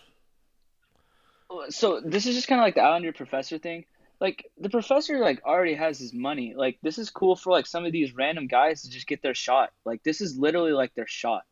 [1.70, 3.86] so this is just kind of like the your professor thing.
[4.22, 6.54] Like the professor like already has his money.
[6.56, 9.34] Like this is cool for like some of these random guys to just get their
[9.34, 9.72] shot.
[9.84, 11.44] Like this is literally like their shot.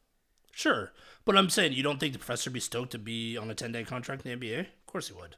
[0.53, 0.91] Sure,
[1.30, 3.54] but I'm saying you don't think the professor would be stoked to be on a
[3.54, 4.62] 10 day contract in the NBA?
[4.62, 5.36] Of course he would.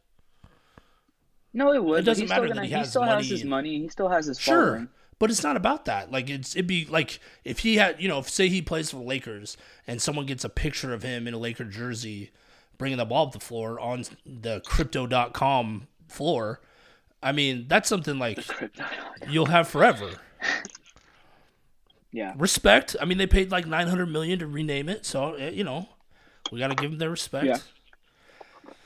[1.52, 2.00] No, it would.
[2.00, 3.44] It doesn't but he's still matter that gonna, he he, has still money has his
[3.44, 3.80] money.
[3.82, 4.68] He still has his Sure.
[4.68, 4.88] following.
[5.20, 6.10] But it's not about that.
[6.10, 8.96] Like it's it'd be like if he had, you know, if say he plays for
[8.96, 12.32] the Lakers and someone gets a picture of him in a Laker jersey
[12.78, 16.62] bringing the ball up the floor on the crypto.com floor,
[17.22, 18.40] I mean, that's something like
[19.30, 20.12] you'll have forever.
[22.12, 22.34] Yeah.
[22.38, 22.96] Respect.
[23.02, 25.88] I mean, they paid like 900 million to rename it, so eh, you know,
[26.52, 27.46] we got to give them their respect.
[27.46, 27.58] Yeah.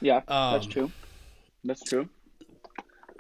[0.02, 0.92] Yeah, that's Um, true.
[1.64, 2.10] That's true.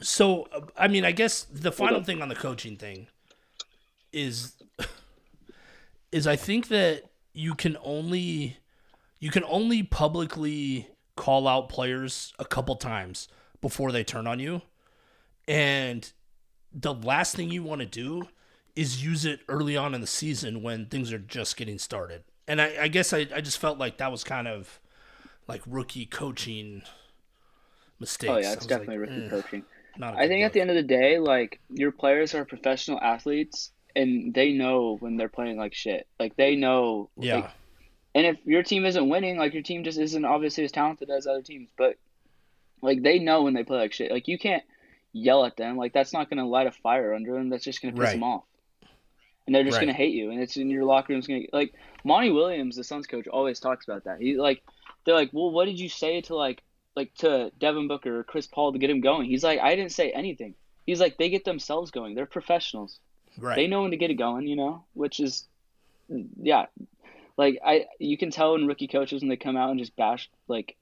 [0.02, 3.08] So, I mean, I guess the final thing on the coaching thing
[4.12, 4.56] is
[6.12, 8.58] is I think that you can only
[9.20, 13.28] you can only publicly call out players a couple times
[13.62, 14.62] before they turn on you.
[15.48, 16.12] And
[16.74, 18.28] the last thing you want to do
[18.76, 22.24] is use it early on in the season when things are just getting started.
[22.48, 24.80] And I, I guess I, I just felt like that was kind of
[25.48, 26.84] like rookie coaching
[28.00, 28.32] mistakes.
[28.32, 29.64] Oh yeah, it's definitely like, rookie eh, coaching.
[30.02, 34.34] I think at the end of the day, like your players are professional athletes and
[34.34, 36.06] they know when they're playing like shit.
[36.20, 37.36] Like they know Yeah.
[37.36, 37.50] like,
[38.14, 41.28] and if your team isn't winning, like your team just isn't obviously as talented as
[41.28, 41.96] other teams, but
[42.82, 44.12] like they know when they play like shit.
[44.12, 44.64] Like you can't
[45.14, 45.78] yell at them.
[45.78, 47.50] Like that's not going to light a fire under them.
[47.50, 48.14] That's just going to piss Right.
[48.14, 48.44] them off.
[49.46, 49.82] And they're just Right.
[49.86, 50.32] going to hate you.
[50.32, 53.60] And it's in your locker room's going to like Monty Williams, the Suns coach, always
[53.60, 54.20] talks about that.
[54.20, 54.64] He like
[55.06, 56.64] they're like, "Well, what did you say to like
[56.96, 59.92] like to Devin Booker or Chris Paul to get him going?" He's like, "I didn't
[59.92, 60.56] say anything."
[60.88, 62.16] He's like, "They get themselves going.
[62.16, 63.00] They're professionals.
[63.38, 63.56] right.
[63.56, 65.48] They know when to get it going, you know, which is
[66.42, 66.66] yeah.
[67.38, 70.30] Like I you can tell when rookie coaches when they come out and just bash
[70.48, 70.76] like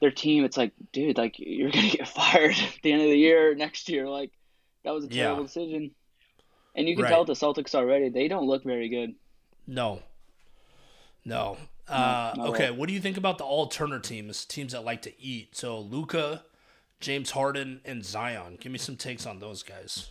[0.00, 3.16] their team, it's like, dude, like you're gonna get fired at the end of the
[3.18, 4.08] year next year.
[4.08, 4.30] Like
[4.84, 5.24] that was a Yeah.
[5.24, 5.92] terrible decision.
[6.74, 7.10] And you can Right.
[7.10, 9.14] tell the Celtics already, they don't look very good.
[9.66, 10.02] No.
[11.24, 11.58] No.
[11.88, 15.02] Uh, at okay, what do you think about the all Turner teams, teams that like
[15.02, 15.54] to eat?
[15.56, 16.44] So Luka,
[17.00, 18.56] James Harden, and Zion.
[18.60, 20.10] Give me some takes on those guys.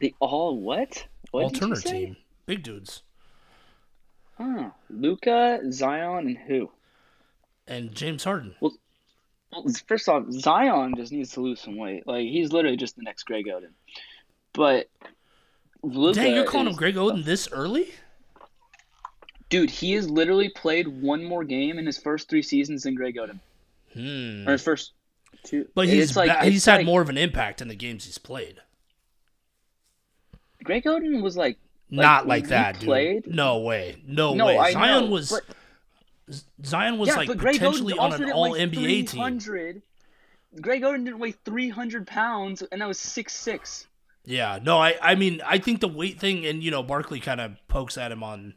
[0.00, 1.06] The all what?
[1.30, 2.16] What all Turner team,
[2.46, 3.02] big dudes,
[4.38, 6.70] Oh, Luka, Zion, and who?
[7.68, 8.56] and James Harden.
[8.60, 8.76] Well,
[9.86, 12.06] first off, Zion just needs to lose some weight.
[12.06, 13.72] Like he's literally just the next Greg Oden.
[14.54, 14.88] But
[15.82, 17.90] Luka, Dang, you're calling him Greg Oden this early?
[19.48, 23.16] Dude, he has literally played one more game in his first three seasons than Greg
[23.16, 23.40] Oden,
[23.94, 24.48] Hmm.
[24.48, 24.92] or his first
[25.42, 25.66] two.
[25.74, 28.60] But he's like he's had like- more of an impact in the games he's played.
[30.62, 32.86] Greg Oden was like Not like that, dude.
[32.86, 33.96] played- No way.
[34.06, 34.58] No, no, way.
[34.58, 39.06] I Zion know, was but, Zion was yeah, like potentially on an all NBA team.
[39.06, 39.82] 300.
[40.60, 43.86] Greg Oden didn't weigh 300 pounds, and that was six six.
[44.24, 47.40] Yeah, no, I, I mean, I think the weight thing, and you know, Barkley kind
[47.40, 48.54] of pokes at him on,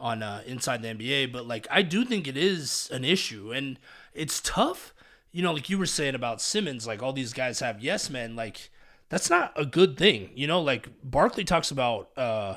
[0.00, 3.78] on uh, inside the NBA, but like, I do think it is an issue, and
[4.14, 4.94] it's tough.
[5.30, 8.34] You know, like you were saying about Simmons, like all these guys have yes men,
[8.34, 8.70] like
[9.08, 10.30] that's not a good thing.
[10.34, 12.56] You know, like Barkley talks about uh,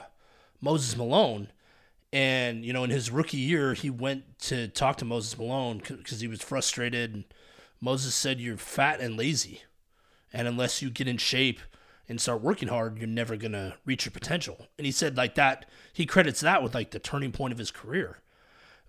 [0.62, 1.50] Moses Malone,
[2.14, 6.22] and you know, in his rookie year, he went to talk to Moses Malone because
[6.22, 7.26] he was frustrated.
[7.82, 9.64] Moses said, "You're fat and lazy."
[10.34, 11.60] and unless you get in shape
[12.10, 14.68] and start working hard, you're never gonna reach your potential.
[14.78, 15.66] And he said like that.
[15.94, 18.20] He credits that with like the turning point of his career.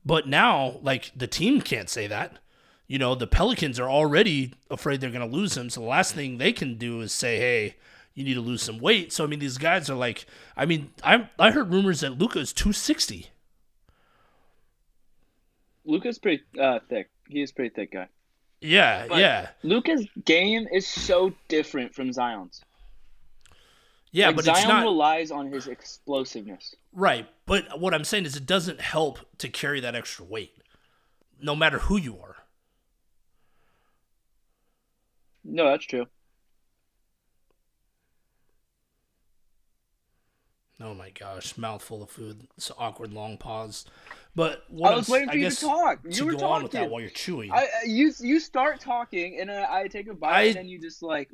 [0.04, 2.38] But now, like the team can't say that.
[2.86, 5.68] You know, the Pelicans are already afraid they're gonna lose him.
[5.70, 7.76] So the last thing they can do is say, "Hey,
[8.14, 10.24] you need to lose some weight." So I mean, these guys are like,
[10.56, 13.30] I mean, I I heard rumors that Luka is 260.
[15.84, 17.08] Luka's pretty uh, thick.
[17.28, 18.08] He is a pretty thick guy.
[18.60, 22.62] Yeah, But- yeah, Luka's game is so different from Zion's.
[24.12, 24.26] Yeah.
[24.28, 26.74] Like, but Zion it's not relies on his explosiveness.
[26.92, 30.52] Right, but what I'm saying is it doesn't help to carry that extra weight,
[31.40, 32.36] no matter who you are.
[35.44, 36.06] No, that's true.
[40.80, 42.46] Oh my gosh, mouthful of food.
[42.56, 43.84] It's an awkward long pause.
[44.36, 46.00] But what I was I'm- waiting for I you to talk.
[46.04, 46.54] You to were go talking.
[46.54, 47.50] on with that while you're chewing.
[47.50, 50.68] I, I- you you start talking and uh, I take a bite I- and then
[50.68, 51.30] you just like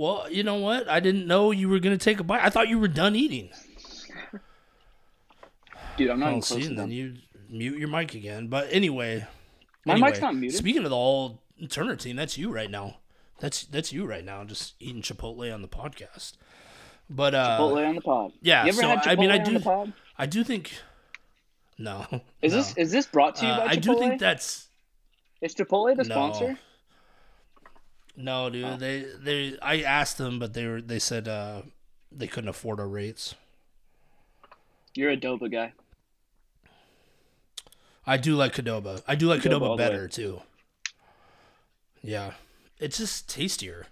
[0.00, 0.88] well, you know what?
[0.88, 2.42] I didn't know you were gonna take a bite.
[2.42, 3.50] I thought you were done eating.
[5.96, 7.16] dude I'm not Oh, see, close to and then you
[7.48, 8.48] mute your mic again.
[8.48, 9.26] But anyway,
[9.84, 10.56] My anyway, mic's not muted.
[10.58, 12.96] Speaking of the all Turner team, that's you right now.
[13.40, 16.32] That's that's you right now, just eating Chipotle on the podcast.
[17.08, 18.32] But uh, Chipotle on the pod.
[18.40, 20.72] yeah, You ever so, I mean, I do- I do think.
[21.76, 22.06] No.
[22.42, 22.58] Is no.
[22.58, 23.70] this is this brought to you Uh, by Chipotle?
[23.72, 24.68] I do think that's
[25.40, 26.14] is Chipotle the No.
[26.14, 26.58] sponsor?
[28.16, 28.64] No, dude.
[28.64, 28.76] Oh.
[28.76, 31.62] They they I asked them, but they were they said uh
[32.12, 33.34] they couldn't afford our rates.
[34.94, 35.72] You're a Doba guy.
[38.06, 39.02] I do like Qdoba.
[39.06, 40.40] I do like Qdoba better too.
[42.02, 42.32] Yeah,
[42.78, 43.86] it's just tastier.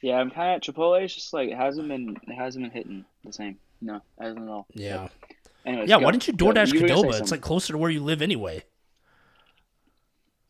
[0.00, 1.02] Yeah, I'm kind of Chipotle.
[1.02, 3.56] It's just like it hasn't been it hasn't been hitting the same.
[3.80, 4.66] No, it hasn't at all.
[4.74, 5.08] Yeah.
[5.64, 6.04] Anyways, Yeah, go.
[6.06, 7.08] why didn't you DoorDash You were gonna say Qdoba?
[7.08, 7.30] It's something.
[7.30, 8.64] like closer to where you live anyway.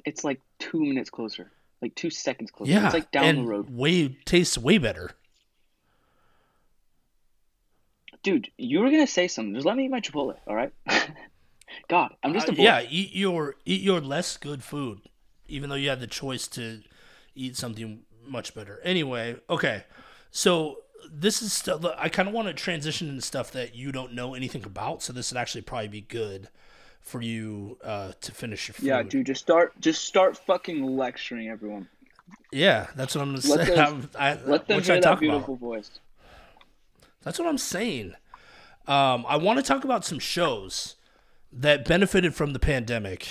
[0.04, 1.50] it's like two minutes closer,
[1.84, 2.72] like two seconds closer.
[2.72, 5.10] Yeah, it's like down and the road, way tastes way better.
[8.24, 8.50] dude.
[8.58, 9.54] You were gonna say something.
[9.54, 10.72] Just let me eat my Chipotle, all right?
[11.88, 15.02] God, I'm just a Uh, yeah, eat your eat your less good food,
[15.46, 16.80] even though you had the choice to
[17.36, 18.80] eat something much better.
[18.82, 19.84] Anyway, okay,
[20.32, 24.14] so this is stuff I kind of want to transition into stuff that you don't
[24.14, 25.02] know anything about.
[25.02, 26.48] So this would actually probably be good
[27.04, 28.86] for you uh, to finish your food.
[28.86, 29.26] Yeah, dude.
[29.26, 29.78] Just start.
[29.80, 31.86] Just start fucking lecturing everyone.
[32.50, 33.74] Yeah, that's what I'm gonna Let say.
[33.76, 35.60] them- I'm- Let them I hear talk that beautiful about?
[35.60, 35.90] voice.
[37.22, 38.14] That's what I'm saying.
[38.86, 40.96] Um, I want to talk about some shows
[41.52, 43.28] that benefited from the pandemic,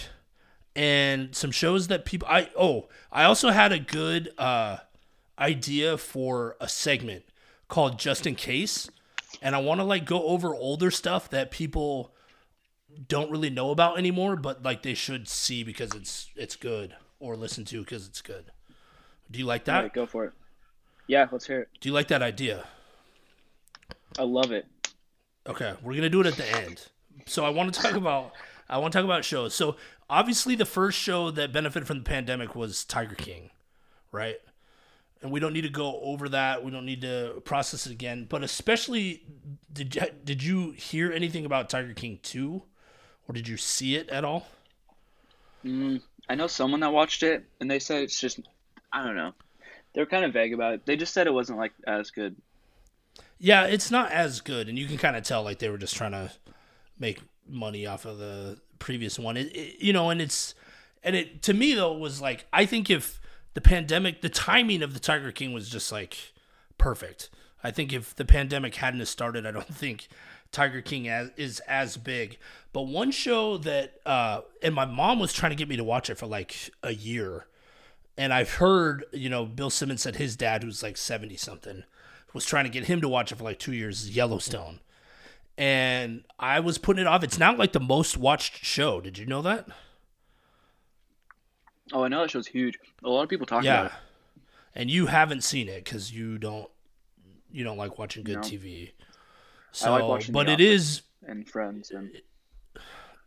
[0.75, 2.27] and some shows that people.
[2.29, 4.77] I oh, I also had a good uh,
[5.37, 7.23] idea for a segment
[7.67, 8.89] called "Just in Case,"
[9.41, 12.12] and I want to like go over older stuff that people
[13.07, 17.35] don't really know about anymore, but like they should see because it's it's good or
[17.35, 18.45] listen to because it's good.
[19.31, 19.81] Do you like that?
[19.81, 20.33] right, go for it.
[21.07, 21.69] Yeah, let's hear it.
[21.81, 22.65] Do you like that idea?
[24.17, 24.65] I love it.
[25.47, 26.87] Okay, we're gonna do it at the end.
[27.25, 28.31] So I want to talk about
[28.69, 29.53] I want to talk about shows.
[29.53, 29.75] So
[30.09, 33.49] obviously the first show that benefited from the pandemic was Tiger King,
[34.11, 34.37] right?
[35.21, 36.63] And we don't need to go over that.
[36.63, 38.25] We don't need to process it again.
[38.29, 39.23] But especially,
[39.71, 42.63] did did you hear anything about Tiger King two,
[43.27, 44.47] or did you see it at all?
[45.65, 48.39] Mm, I know someone that watched it, and they said it's just,
[48.91, 49.33] I don't know.
[49.93, 50.85] They were kind of vague about it.
[50.85, 52.35] They just said it wasn't like as good.
[53.39, 55.95] Yeah, it's not as good, and you can kind of tell like they were just
[55.95, 56.31] trying to
[56.97, 59.37] make money off of the previous one.
[59.37, 60.55] It, it- you know, and it's
[61.03, 63.19] and it to me though was like I think if
[63.53, 66.33] the pandemic, the timing of the Tiger King was just like
[66.77, 67.29] perfect.
[67.63, 70.07] I think if the pandemic hadn't started, I don't think
[70.53, 72.37] Tiger King as, is as big.
[72.71, 76.09] But one show that uh, and my mom was trying to get me to watch
[76.09, 77.45] it for like a year,
[78.17, 81.83] and I've heard you know Bill Simmons said his dad who's like seventy something
[82.33, 84.03] was trying to get him to watch it for like two years.
[84.03, 84.79] is Yellowstone,
[85.57, 87.23] and I was putting it off.
[87.23, 88.99] It's not like the most watched show.
[89.01, 89.67] Did you know that?
[91.91, 92.79] Oh, I know that show's huge.
[93.03, 94.41] A lot of people talk Yeah, about it.
[94.73, 96.69] and you haven't seen it because you don't
[97.51, 98.41] you don't like watching good No.
[98.41, 98.91] TV.
[99.73, 102.11] So, I like watching but it is And Friends and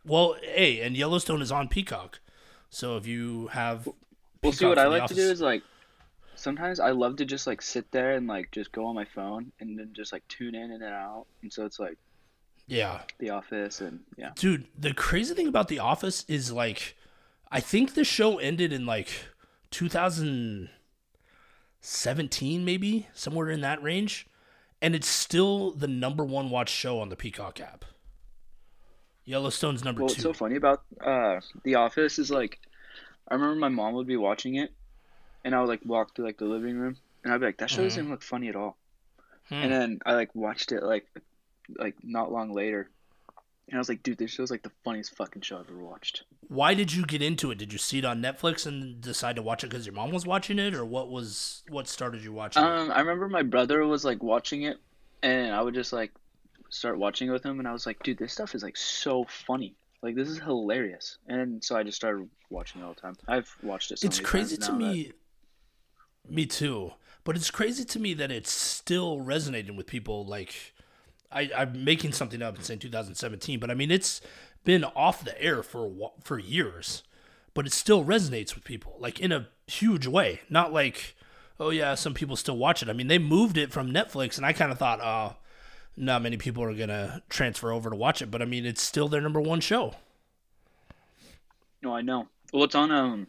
[0.05, 2.21] well, hey, and Yellowstone is on Peacock.
[2.69, 3.89] So if you have,
[4.41, 5.61] Well, see what I like to do is like
[6.35, 9.51] sometimes I love to just like sit there and like just go on my phone
[9.59, 11.25] and then just like tune in and out.
[11.41, 11.97] And so it's like
[12.67, 14.31] yeah, The Office and yeah.
[14.35, 14.67] dude.
[14.77, 16.95] The crazy thing about The Office is like,
[17.51, 19.09] I think the show ended in like
[19.71, 24.27] 2017, maybe somewhere in that range,
[24.81, 27.85] and it's still the number one watched show on the Peacock app.
[29.25, 30.13] Yellowstone's number Well, two.
[30.13, 32.59] what's so funny about uh The Office is like
[33.27, 34.71] I remember my mom would be watching it
[35.43, 37.69] and I would like walk through like the living room and I'd be like, that
[37.69, 38.77] show doesn't look funny at all.
[39.49, 39.55] Hmm.
[39.55, 41.07] And then I like watched it like
[41.77, 42.89] like not long later.
[43.69, 46.23] And I was like, dude, this show's like the funniest fucking show I've ever watched.
[46.47, 47.57] Why did you get into it?
[47.57, 50.25] Did you see it on Netflix and decide to watch it because your mom was
[50.25, 52.63] watching it, or what was what started you watching?
[52.63, 52.65] it?
[52.65, 54.77] Um, I remember my brother was like watching it,
[55.21, 56.11] and I would just like
[56.69, 59.25] start watching it with him, and I was like, dude, this stuff is like so
[59.25, 59.75] funny.
[60.01, 61.17] Like this is hilarious.
[61.27, 63.17] And so I just started watching it all the time.
[63.27, 63.99] I've watched it.
[63.99, 65.11] So it's many crazy times to now that- me.
[66.29, 66.91] Me too,
[67.23, 70.25] but it's crazy to me that it's still resonating with people.
[70.25, 70.73] Like,
[71.31, 74.21] I, I'm making something up and saying 2017, but I mean it's
[74.63, 77.03] been off the air for for years,
[77.53, 80.41] but it still resonates with people like in a huge way.
[80.49, 81.15] Not like,
[81.59, 82.89] oh yeah, some people still watch it.
[82.89, 85.35] I mean they moved it from Netflix, and I kind of thought, oh,
[85.97, 89.07] not many people are gonna transfer over to watch it, but I mean it's still
[89.07, 89.95] their number one show.
[91.81, 92.27] No, I know.
[92.53, 93.27] Well, it's on um,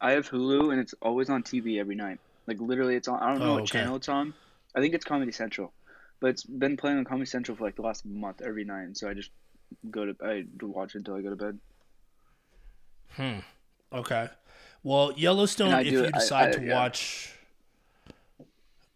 [0.00, 2.18] I have Hulu, and it's always on TV every night.
[2.46, 3.22] Like literally, it's on.
[3.22, 3.78] I don't know Oh, what okay.
[3.80, 4.34] channel it's on.
[4.74, 5.72] I think it's Comedy Central,
[6.20, 8.96] but it's been playing on Comedy Central for like the last month every night, and
[8.96, 9.30] so I just
[9.90, 11.58] go to I watch it until I go to bed.
[13.10, 13.38] Hmm.
[13.92, 14.28] Okay.
[14.82, 15.72] Well, Yellowstone.
[15.80, 16.74] If do- you I- decide I- to yeah.
[16.74, 17.32] watch,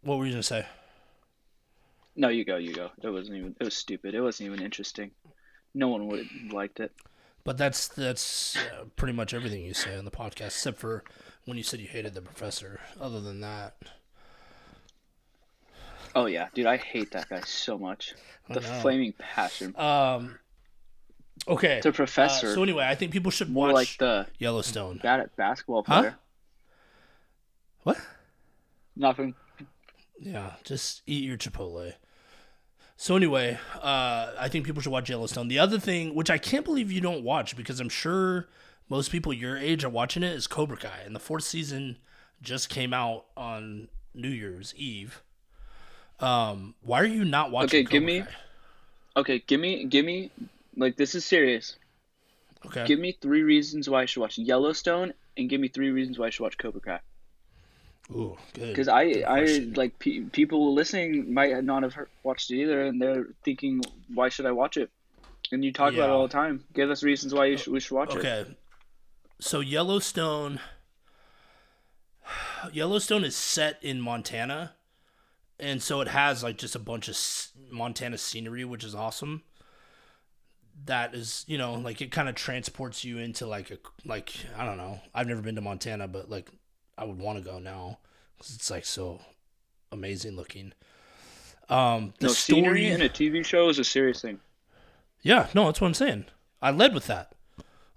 [0.03, 0.67] what were you gonna say?
[2.17, 2.91] No, you go, you go.
[3.03, 3.57] It wasn't even.
[3.61, 4.15] It was stupid.
[4.15, 5.11] It wasn't even interesting.
[5.75, 6.93] No one would have liked it.
[7.45, 11.03] But that's that's uh, pretty much everything you say on the podcast, except for
[11.47, 12.81] when you said you hated the professor.
[13.01, 13.77] Other than that,
[16.15, 18.15] Oh yeah, dude, I hate that guy so much.
[18.49, 18.81] I The know.
[18.81, 19.75] flaming passion.
[19.79, 20.39] um,
[21.47, 21.81] okay.
[21.83, 24.99] The Uh, professor, so anyway, I think people should more watch like the Yellowstone.
[25.03, 26.01] bad at basketball Huh?
[26.01, 26.19] player.
[27.85, 27.99] What?
[28.97, 29.35] Nothing.
[30.19, 31.95] Yeah, just eat your Chipotle.
[32.97, 35.49] So anyway, uh, I think people should watch Yellowstone.
[35.49, 38.49] The other thing, which I can't believe you don't watch, because I'm sure
[38.91, 41.97] most people your age are watching it, is Cobra Kai, and the fourth season
[42.43, 45.23] just came out on New Year's Eve.
[46.21, 47.81] Um, why are you not watching?
[47.81, 48.29] Okay, give me- Kai?
[49.17, 50.31] Okay, give me, give me,
[50.77, 51.77] like this is serious.
[52.67, 52.87] Okay.
[52.87, 56.27] Give me three reasons why I should watch Yellowstone, and give me three reasons why
[56.27, 57.01] I should watch Cobra Kai.
[58.13, 58.69] Ooh, good.
[58.69, 59.45] Because I, Good I
[59.77, 63.81] like pe- people listening might not have heard, watched it either, and they're thinking,
[64.13, 64.91] why should I watch it?
[65.53, 66.65] And you talk about it all the time.
[66.75, 68.19] Give us reasons why you should, we should watch it.
[68.19, 68.45] Okay.
[69.41, 70.61] So Yellowstone
[72.73, 74.75] Yellowstone is set in Montana.
[75.61, 77.17] And so it has like just a bunch of
[77.71, 79.43] Montana scenery, which is awesome.
[80.87, 84.65] That is, you know, like it kind of transports you into like a like I
[84.65, 85.01] don't know.
[85.15, 86.49] I've never been to Montana, but like
[86.97, 87.99] I would want to go now
[88.39, 89.21] cuz it's like so
[89.93, 90.73] amazing looking.
[91.69, 94.41] Um the No, story scenery in a TV show is a serious thing.
[95.23, 96.27] yeah, no, that's what I'm saying.
[96.63, 97.33] I led with that.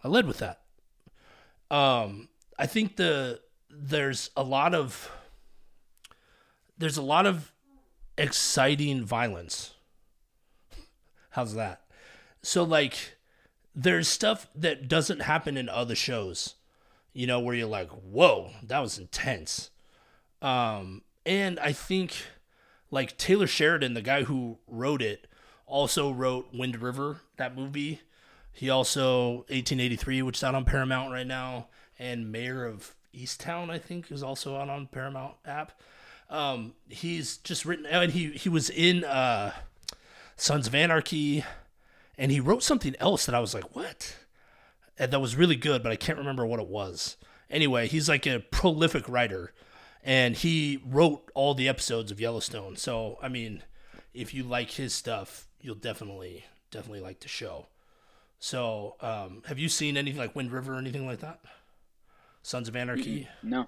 [0.04, 0.62] I led with that.
[1.72, 5.10] Um, I think the there's a lot of
[6.78, 7.53] there's a lot of
[8.18, 9.74] exciting violence.
[11.32, 11.82] How's that?
[12.42, 13.18] So like
[13.76, 16.56] there's stuff that doesn't happen in other shows,
[17.14, 19.72] you know, where you're like, whoa, that was intense.
[20.42, 22.16] Um, and I think
[22.92, 25.28] like Taylor Sheridan, the guy who wrote it,
[25.66, 28.02] also wrote Wind River, that movie.
[28.52, 33.80] He also 1883, which is out on Paramount right now, and Mayor of Easttown, I
[33.80, 35.82] think, is also out on Paramount app.
[36.30, 39.52] Um, he's just written, and he he was in uh,
[40.36, 41.44] Sons of Anarchy,
[42.18, 44.16] and he wrote something else that I was like, what?
[44.98, 47.18] And that was really good, but I can't remember what it was.
[47.50, 49.54] Anyway, he's like a prolific writer,
[50.04, 52.76] and he wrote all the episodes of Yellowstone.
[52.76, 53.64] So I mean,
[54.14, 57.68] if you like his stuff, you'll definitely definitely like the show.
[58.40, 61.40] So, um, have you seen anything like Wind River or anything like that?
[62.42, 63.30] Sons of Anarchy.
[63.42, 63.68] No.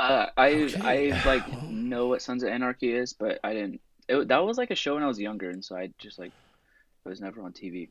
[0.00, 0.80] Uh, I Okay.
[0.80, 3.80] I like know what Sons of Anarchy is, but I didn't.
[4.08, 6.32] It, that was like a show when I was younger, and so I just like
[7.06, 7.90] it was never on TV.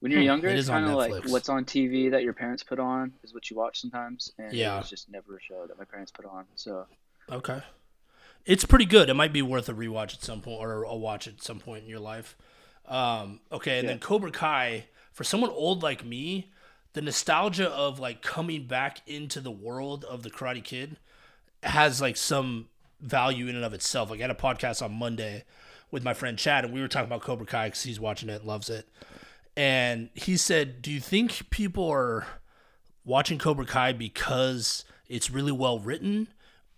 [0.00, 2.64] When you're Hmm, younger, it it's kind of like what's on TV that your parents
[2.64, 4.74] put on is what you watch sometimes, and Yeah.
[4.74, 6.46] it was just never a show that my parents put on.
[6.56, 6.86] So
[7.30, 7.62] Okay.
[8.46, 9.10] It's pretty good.
[9.10, 11.84] It might be worth a rewatch at some point or a watch at some point
[11.84, 12.36] in your life.
[12.86, 13.90] Um, okay, and Yeah.
[13.90, 16.52] then Cobra Kai, for someone old like me,
[16.96, 20.96] the nostalgia of like coming back into the world of the Karate Kid
[21.62, 22.68] has like some
[23.02, 24.08] value in and of itself.
[24.08, 25.44] Like I had a podcast on Monday
[25.90, 28.46] with my friend Chad, and we were talking about Cobra Kai because he's watching it
[28.46, 28.88] loves it.
[29.54, 32.26] And he said, "Do you think people are
[33.04, 36.28] watching Cobra Kai because it's really well written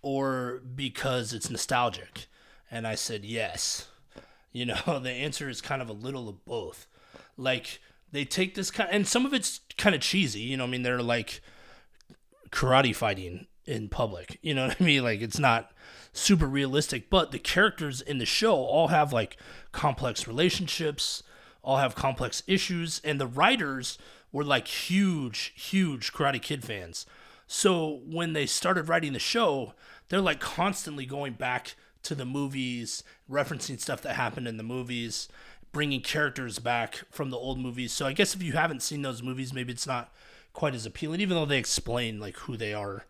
[0.01, 2.27] or because it's nostalgic?"
[2.69, 3.87] And I said, "Yes."
[4.51, 6.87] You know, the answer is kind of a little of both.
[7.37, 7.79] Like
[8.11, 10.41] they take this kind, and some of it's kind of cheesy.
[10.41, 11.41] You know, I mean, they're like
[12.51, 14.39] karate fighting in public.
[14.41, 15.03] You know what I mean?
[15.03, 15.71] Like it's not
[16.13, 19.37] super realistic, but the characters in the show all have like
[19.71, 21.23] complex relationships,
[21.61, 23.97] all have complex issues, and the writers
[24.31, 27.05] were like huge, huge Karate Kid fans.
[27.47, 29.73] So when they started writing the show,
[30.09, 35.27] they're like constantly going back to the movies, referencing stuff that happened in the movies,
[35.71, 37.91] bringing characters back from the old movies.
[37.93, 40.11] So I guess if you haven't seen those movies, maybe it's not
[40.53, 43.05] quite as appealing, even though they explain like who they are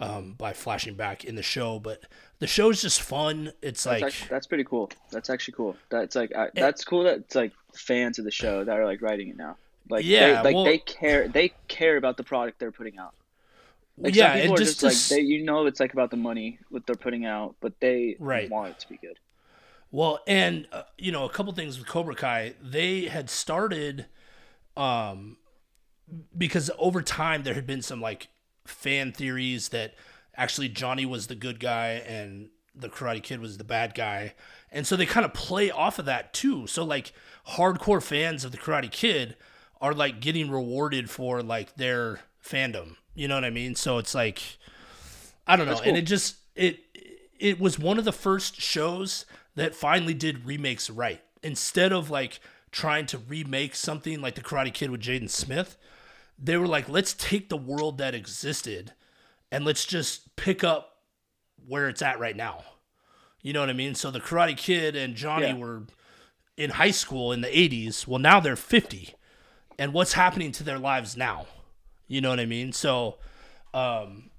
[0.00, 1.78] um, by flashing back in the show.
[1.78, 2.02] But
[2.38, 3.52] the show's just fun.
[3.62, 4.90] It's that's, like actually, that's pretty cool.
[5.10, 5.76] That's actually cool.
[5.90, 7.04] That's like I, that's cool.
[7.04, 9.56] That it's like fans of the show that are like writing it now.
[9.90, 11.28] Like Yeah, they, like well- they care.
[11.28, 13.14] They care about the product they're putting out.
[14.00, 16.10] Like yeah, some people are just, just, just like they, you know, it's like about
[16.10, 18.48] the money what they're putting out, but they Right.
[18.48, 19.18] want it to be good.
[19.90, 24.06] Well, and uh, you know, a couple things with Cobra Kai, they had started
[24.76, 25.36] um
[26.36, 28.28] because over time there had been some like
[28.64, 29.94] fan theories that
[30.36, 34.34] actually Johnny was the good guy and the Karate Kid was the bad guy.
[34.70, 36.66] And so they kind of play off of that too.
[36.66, 37.12] So like
[37.50, 39.36] hardcore fans of the Karate Kid
[39.80, 42.96] are like getting rewarded for like their fandom.
[43.14, 43.74] You know what I mean?
[43.74, 44.58] So it's like
[45.46, 46.80] I don't know, That's and it just it
[47.38, 49.24] it was one of the first shows
[49.58, 51.20] that finally did remakes right.
[51.42, 52.40] Instead of like
[52.70, 55.76] trying to remake something like the Karate Kid with Jaden Smith,
[56.38, 58.92] they were like, let's take the world that existed
[59.50, 60.98] and let's just pick up
[61.66, 62.62] where it's at right now.
[63.42, 63.94] You know what I mean?
[63.94, 65.54] So the Karate Kid and Johnny Yeah.
[65.56, 65.82] were
[66.56, 68.06] in high school in the 80s.
[68.06, 69.14] Well, now they're 50.
[69.78, 71.46] And what's happening to their lives now?
[72.08, 72.72] You know what I mean?
[72.72, 73.18] So,
[73.72, 74.30] um,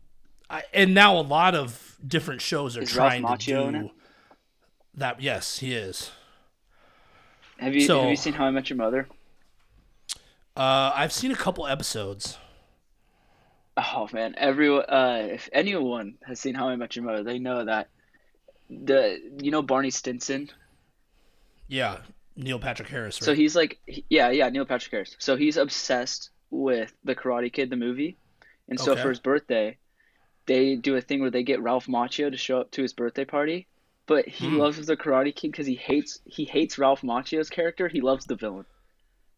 [0.49, 3.91] I, and now a lot of different shows are Is trying to do?
[4.99, 5.21] That.
[5.21, 6.11] Yes, he is.
[7.57, 9.07] Have you So- have you seen How I Met Your Mother?
[10.55, 12.37] Uh, I've seen a couple episodes.
[13.77, 14.83] Oh man, everyone.
[14.89, 17.89] Uh, if anyone has seen How I Met Your Mother, they know that
[18.69, 20.49] the you know Barney Stinson.
[21.67, 21.97] Yeah,
[22.35, 23.21] Neil Patrick Harris.
[23.21, 23.25] Right?
[23.25, 23.79] So he's like,
[24.09, 25.15] yeah, yeah, Neil Patrick Harris.
[25.19, 28.17] So he's obsessed with the Karate Kid, the movie,
[28.67, 29.01] and so Okay.
[29.01, 29.77] for his birthday,
[30.45, 33.23] they do a thing where they get Ralph Macchio to show up to his birthday
[33.25, 33.67] party.
[34.09, 34.57] But he Hmm.
[34.57, 37.87] loves the Karate Kid because he hates he hates Ralph Macchio's character.
[37.87, 38.65] He loves the villain,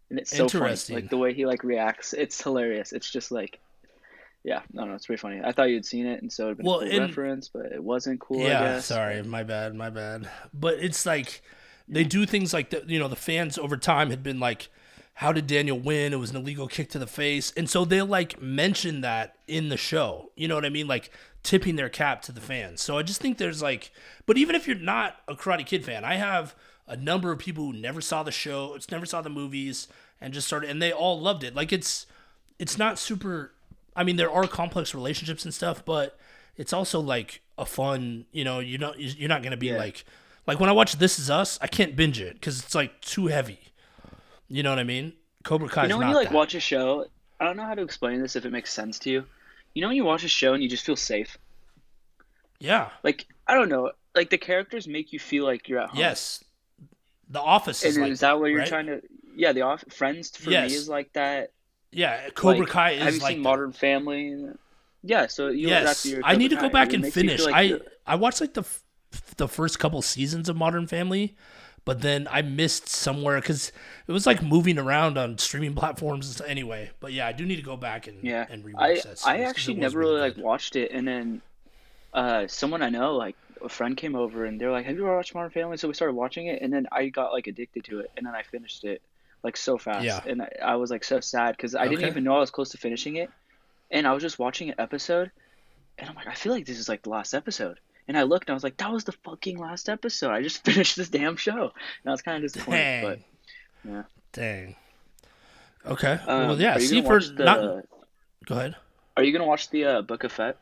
[0.09, 0.77] and it's so funny.
[0.89, 2.93] Like the way he like reacts, it's hilarious.
[2.93, 3.59] It's just like,
[4.45, 5.41] yeah, no, no, it's pretty funny.
[5.43, 7.83] I thought you'd seen it, and so it'd been Well, a cool reference, but it
[7.83, 8.45] wasn't cool.
[8.45, 10.29] I yeah, sorry, my bad, my bad.
[10.53, 11.41] But it's like
[11.87, 12.89] they do things like that.
[12.89, 14.69] You know, the fans over time had been like,
[15.21, 16.13] "How did Daniel win?
[16.13, 19.69] It was an illegal kick to the face," and so they'll like mention that in
[19.69, 20.31] the show.
[20.35, 20.87] You know what I mean?
[20.87, 21.11] Like
[21.43, 22.81] tipping their cap to the fans.
[22.81, 23.91] So I just think there's like,
[24.25, 26.55] but even if you're not a Karate Kid fan, I have
[26.87, 29.87] a number of people who never saw the show, it's never saw the movies,
[30.19, 31.55] and just started, and they all loved it.
[31.55, 32.05] Like it's,
[32.59, 33.51] it's not super.
[33.95, 36.17] I mean, there are complex relationships and stuff, but
[36.57, 38.25] it's also like a fun.
[38.31, 39.77] You know, you're not you're not gonna be Yeah.
[39.77, 40.03] like,
[40.47, 43.27] like when I watch This Is Us, I can't binge it because it's like too
[43.27, 43.59] heavy.
[44.51, 45.13] You know what I mean?
[45.43, 45.83] Cobra Kai.
[45.83, 46.35] You know when not you like that.
[46.35, 47.05] watch a show,
[47.39, 49.23] I don't know how to explain this if it makes sense to you.
[49.73, 51.37] You know when you watch a show and you just feel safe?
[52.59, 52.89] Yeah.
[53.03, 55.99] Like I don't know, like the characters make you feel like you're at home.
[55.99, 56.43] Yes.
[57.29, 58.67] The Office is And like is that what you're right?
[58.67, 59.01] trying to
[59.35, 60.69] Yeah, the off Friends for Yes.
[60.69, 61.51] me is like that.
[61.91, 63.49] Yeah, Cobra Like, Kai Have is you like seen that.
[63.49, 64.45] Modern Family?
[65.03, 67.45] Yeah, so you Yes, your I need to go back and makes you feel finish.
[67.45, 68.83] like I you're- I watched like the f-
[69.37, 71.35] the first couple seasons of Modern Family,
[71.85, 73.71] but then I missed somewhere because
[74.07, 76.91] it was like moving around on streaming platforms anyway.
[76.99, 79.21] But yeah, I do need to go back and Yeah, and rewatch I that.
[79.25, 81.41] I actually never really like watched it, and then
[82.13, 85.15] uh, someone I know, like a friend, came over and they're like, "Have you ever
[85.15, 87.99] watched Modern Family?" So we started watching it, and then I got like addicted to
[88.01, 89.01] it, and then I finished it
[89.43, 90.21] like so fast, Yeah.
[90.25, 92.69] and I, I was like so sad because I didn't even know I was close
[92.69, 93.31] to finishing it,
[93.89, 95.31] and I was just watching an episode,
[95.97, 97.79] and I'm like, I feel like this is like the last episode.
[98.07, 100.31] And I looked and I was like, that was the fucking last episode.
[100.31, 101.61] I just finished this damn show.
[101.71, 102.77] And I was kind of disappointed.
[102.77, 103.03] Dang.
[103.83, 104.03] But yeah.
[104.33, 104.75] Dang.
[105.85, 106.11] Okay.
[106.27, 106.77] Um, well, yeah.
[106.77, 107.85] See for the, not.
[108.45, 108.75] Go ahead.
[109.17, 110.57] Are you gonna watch the uh, Book of Fett?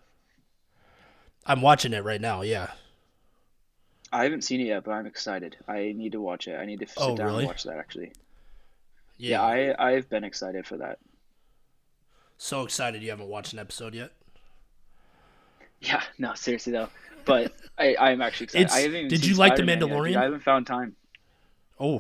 [1.46, 2.42] I'm watching it right now.
[2.42, 2.72] Yeah.
[4.12, 5.56] I haven't seen it yet, but I'm excited.
[5.68, 6.56] I need to watch it.
[6.56, 7.40] I need to sit Oh, down really?
[7.40, 8.12] and watch that actually.
[9.18, 9.40] Yeah.
[9.54, 10.98] Yeah, I I've been excited for that.
[12.38, 14.12] so excited you haven't watched an episode yet.
[15.82, 16.90] Yeah, no, seriously though.
[17.26, 18.66] But I I'm actually excited.
[18.66, 19.90] It's- I haven't even did you like The Spider-Man yet, dude.
[19.98, 20.16] Mandalorian?
[20.18, 20.96] I haven't found time.
[21.80, 22.00] Oh,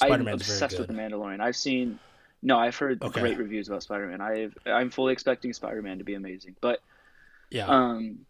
[0.00, 1.40] I'm Spider Man's very obsessed with The Mandalorian.
[1.40, 1.98] I've seen
[2.40, 3.20] no, I've heard Okay.
[3.20, 4.20] great reviews about Spider-Man.
[4.20, 6.54] I've I'm fully expecting Spider-Man to be amazing.
[6.60, 6.80] But
[7.50, 7.66] Yeah.
[7.66, 8.20] um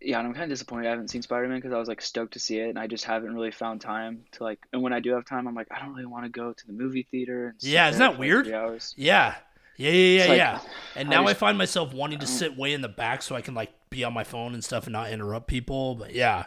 [0.00, 2.34] yeah, and I'm kind of disappointed I haven't seen Spider-Man because I was like stoked
[2.34, 4.60] to see it, and I just haven't really found time to like.
[4.72, 6.66] And when I do have time, I'm like, I don't really want to go to
[6.66, 7.48] the movie theater.
[7.48, 8.44] And Yeah, isn't that weird?
[8.46, 8.94] three hours.
[8.96, 9.34] Yeah.
[9.76, 10.60] Yeah, yeah, yeah, like, yeah.
[10.96, 13.40] And now I, just- find myself wanting to sit way in the back so I
[13.40, 15.94] can like be on my phone and stuff and not interrupt people.
[15.96, 16.44] But yeah,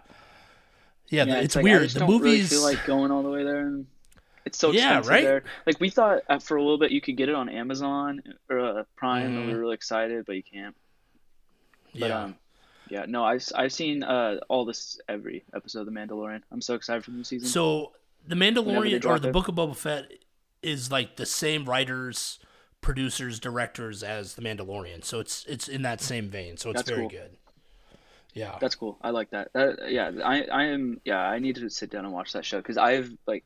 [1.10, 1.90] yeah, Yeah, it's, like, I weird.
[1.90, 3.60] The don't really movies, feel like going all the way there.
[3.68, 3.86] And
[4.46, 5.24] it's so Yeah, right?
[5.24, 5.44] there.
[5.66, 8.60] Like we thought uh, for a little bit you could get it on Amazon or
[8.60, 9.56] uh, Prime, and we Mhm.
[9.56, 10.76] were really excited, but you can't.
[12.00, 12.36] But yeah, um,
[12.90, 16.42] yeah, no, I've I've seen uh all this every episode of The Mandalorian.
[16.52, 17.50] I'm so excited for the new season.
[17.50, 17.92] So
[18.26, 19.34] the Mandalorian or the it.
[19.34, 20.12] Book of Boba Fett
[20.62, 22.40] is like the same writers,
[22.88, 25.04] producers, directors as the Mandalorian.
[25.04, 26.56] So it's it's in that same vein.
[26.56, 27.10] So it's That's very cool.
[27.10, 27.32] good.
[28.34, 28.58] Yeah.
[28.62, 28.98] That's cool.
[29.02, 29.52] I like that.
[29.52, 31.20] that yeah, I I am yeah.
[31.20, 33.44] I need to sit down and watch that show because I've like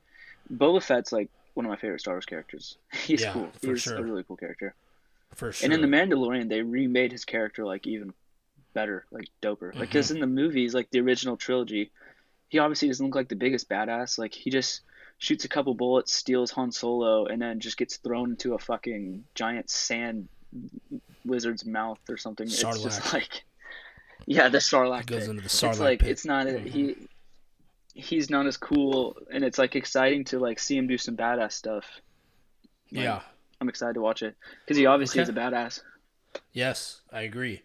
[0.53, 2.77] Boba Fett's like one of my favorite Star Wars characters.
[2.93, 3.49] He's Yeah, cool.
[3.63, 3.97] He's sure.
[3.97, 4.75] a really cool character.
[5.33, 5.65] for sure.
[5.65, 8.13] And in the Mandalorian, they remade his character like even
[8.75, 9.73] better, like doper.
[9.73, 9.97] Like, mm-hmm.
[9.97, 11.89] cause in the movies, like the original trilogy,
[12.49, 14.19] he obviously doesn't look like the biggest badass.
[14.19, 14.81] Like he just
[15.22, 19.24] shoots a couple bullets, steals Han Solo, and then just gets thrown into a fucking
[19.36, 20.28] giant sand
[21.24, 22.47] wizard's mouth or something.
[22.47, 23.43] It's just like,
[24.26, 25.01] yeah, the Sarlacc.
[25.01, 25.30] It goes pit.
[25.30, 26.09] into the Sarlacc It's like pit.
[26.09, 26.95] it's not he.
[27.93, 31.51] He's not as cool, and it's like exciting to like see him do some badass
[31.51, 31.86] stuff.
[32.91, 33.22] Like, yeah.
[33.59, 35.30] I'm excited to watch it because he obviously Okay.
[35.30, 35.82] is a badass.
[36.51, 37.61] Yes, I agree.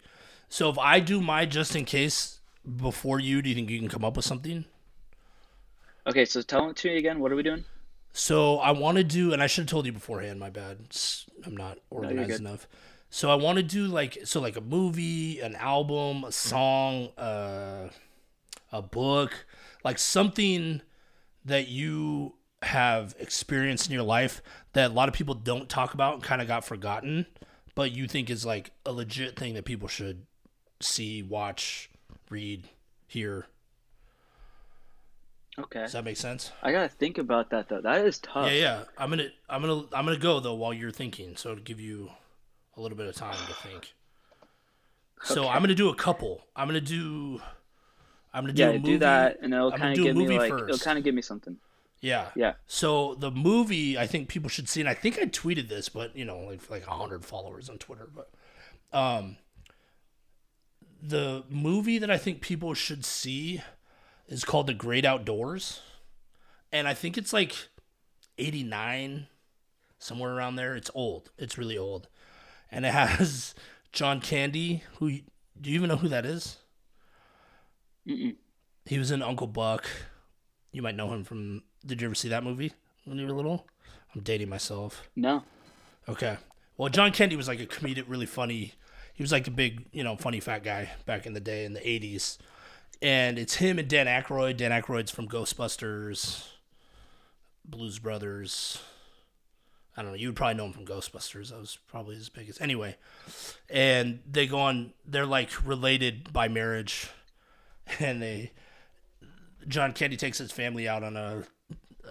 [0.47, 2.39] So if I do my just in case
[2.75, 4.65] before you, do you think you can come up with something?
[6.07, 7.19] Okay, so tell it to me again.
[7.19, 7.65] What are we doing?
[8.13, 10.39] So I want to do, and I should have told you beforehand.
[10.39, 10.77] My bad.
[11.45, 12.39] I'm not organized good.
[12.39, 12.67] enough.
[13.09, 17.89] So I want to do like so like a movie, an album, a song, uh,
[18.71, 19.45] a book,
[19.83, 20.81] like something
[21.45, 22.33] that you
[22.63, 24.41] have experienced in your life
[24.73, 27.25] that a lot of people don't talk about and kind of got forgotten,
[27.75, 30.25] but you think is like a legit thing that people should
[30.81, 31.89] see, watch,
[32.29, 32.67] read,
[33.07, 33.47] hear.
[35.59, 35.79] Okay.
[35.81, 36.51] Does that make sense?
[36.61, 37.81] I gotta think about that though.
[37.81, 38.45] That is tough.
[38.51, 38.83] Yeah, yeah.
[38.97, 42.11] I'm gonna, I'm gonna, I'm gonna go though while you're thinking, so to give you
[42.75, 43.93] a little bit of time to think.
[45.23, 45.49] So Okay.
[45.49, 46.45] I'm gonna do a couple.
[46.55, 47.41] I'm gonna do,
[48.33, 48.83] I'm gonna do Yeah, a movie.
[48.85, 51.57] do that, and it'll kind of give me like it'll kind of give me something.
[52.01, 52.27] Yeah.
[52.35, 52.53] Yeah.
[52.67, 56.15] So the movie, I think people should see, and I think I tweeted this, but
[56.15, 58.07] you know, like like hundred followers on Twitter.
[58.13, 58.29] But
[58.95, 59.37] um,
[61.01, 63.61] the movie that I think people should see
[64.27, 65.81] is called The Great Outdoors,
[66.71, 67.69] and I think it's like
[68.37, 69.27] eighty nine,
[69.99, 70.75] somewhere around there.
[70.75, 71.31] It's old.
[71.37, 72.07] It's really old,
[72.71, 73.55] and it has
[73.91, 74.83] John Candy.
[74.99, 75.09] Who
[75.59, 76.57] do you even know who that is?
[78.07, 78.35] Mm-mm.
[78.85, 79.89] He was in Uncle Buck.
[80.71, 81.63] You might know him from.
[81.85, 82.73] Did you ever see that movie
[83.05, 83.67] when you were little?
[84.13, 85.09] I'm dating myself.
[85.15, 85.43] No.
[86.07, 86.37] Okay.
[86.77, 88.73] Well, John Candy was like a comedic, really funny.
[89.13, 91.73] He was like a big, you know, funny fat guy back in the day in
[91.73, 92.37] the '80s.
[93.01, 94.57] And it's him and Dan Aykroyd.
[94.57, 96.47] Dan Aykroyd's from Ghostbusters,
[97.63, 98.79] Blues Brothers.
[99.95, 100.17] I don't know.
[100.17, 101.49] You would probably know him from Ghostbusters.
[101.49, 102.61] That was probably his biggest.
[102.61, 102.97] Anyway,
[103.69, 104.93] and they go on.
[105.05, 107.09] They're like related by marriage,
[107.99, 108.51] and they.
[109.67, 111.43] John Candy takes his family out on a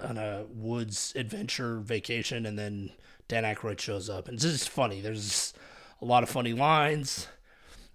[0.03, 2.91] on a woods adventure vacation, and then
[3.29, 5.01] Dan Aykroyd shows up, and it's just funny.
[5.01, 5.55] There's
[6.01, 7.29] a lot of funny lines,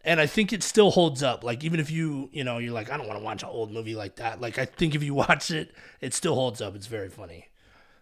[0.03, 1.43] and I think it still holds up.
[1.43, 3.71] Like even if you you know you're like I don't want to watch an old
[3.71, 4.41] movie like that.
[4.41, 6.75] Like I think if you watch it, it still holds up.
[6.75, 7.49] It's very funny.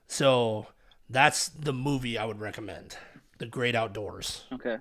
[0.07, 0.67] So
[1.09, 2.97] that's the movie I would recommend.
[3.39, 4.43] The Great Outdoors.
[4.51, 4.77] Okay.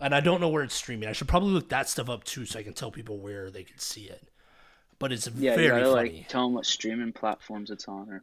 [0.00, 1.08] And I don't know where it's streaming.
[1.08, 3.62] I should probably look that stuff up too, so I can tell people where they
[3.64, 4.28] can see it.
[4.98, 6.10] But it's Yeah, very you gotta funny.
[6.18, 8.08] like tell them what streaming platforms it's on.
[8.10, 8.22] Or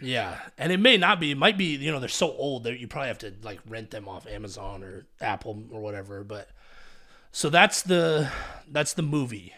[0.00, 1.30] Yeah, and it may not be.
[1.32, 1.76] It might be.
[1.76, 4.82] You know, they're so old that you probably have to like rent them off Amazon
[4.82, 6.24] or Apple or whatever.
[6.24, 6.48] But
[7.32, 8.30] so that's the
[8.70, 9.54] that's the movie.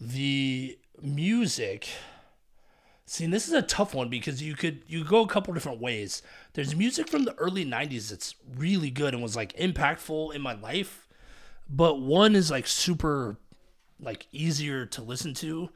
[0.00, 1.88] The music.
[3.04, 6.22] See, this is a tough one because you could you go a couple different ways.
[6.54, 10.54] There's music from the early '90s that's really good and was like impactful in my
[10.54, 11.08] life,
[11.68, 13.36] but one is like super
[14.00, 15.70] like easier to listen to.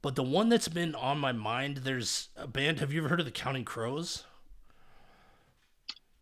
[0.00, 2.80] But the one that's been on my mind, there's a band.
[2.80, 4.24] Have you ever heard of the Counting Crows?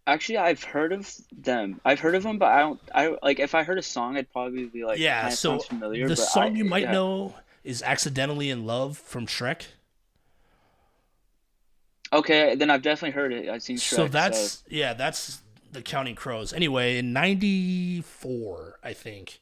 [0.07, 1.81] Actually, I've heard of them.
[1.85, 2.81] I've heard of them, but I don't.
[2.95, 6.17] I like if I heard a song, I'd probably be like, yeah, so familiar." the
[6.17, 6.93] song I- you might yeah.
[6.93, 7.35] know
[7.65, 9.67] is "Accidentally in Love" from Shrek.
[12.13, 13.49] Okay, then I've definitely heard it.
[13.49, 13.97] I've seen Shrek.
[13.97, 15.43] so that's yeah, that's
[15.73, 16.53] the Counting Crows.
[16.53, 19.41] Anyway, in '94, I think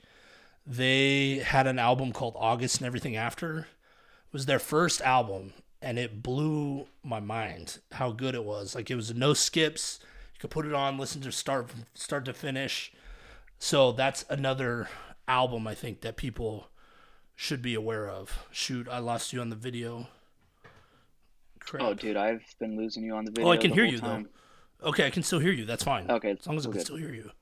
[0.66, 3.60] they had an album called August and Everything After.
[3.60, 8.74] It was their first album, and it blew my mind how good it was.
[8.74, 9.98] Like it was no skips.
[10.38, 12.92] You could put it on, listen to start from start to finish.
[13.58, 14.88] So that's another
[15.26, 16.68] album I think that people
[17.34, 18.46] should be aware of.
[18.52, 20.06] Shoot, I lost you on the video.
[21.58, 21.82] Crap.
[21.82, 23.48] Oh, dude, I've been losing you on the video.
[23.48, 24.28] Oh, I can hear you time.
[24.80, 24.90] though.
[24.90, 25.64] Okay, I can still hear you.
[25.64, 26.08] That's fine.
[26.08, 26.86] Okay, as long as I can good.
[26.86, 27.32] still hear you.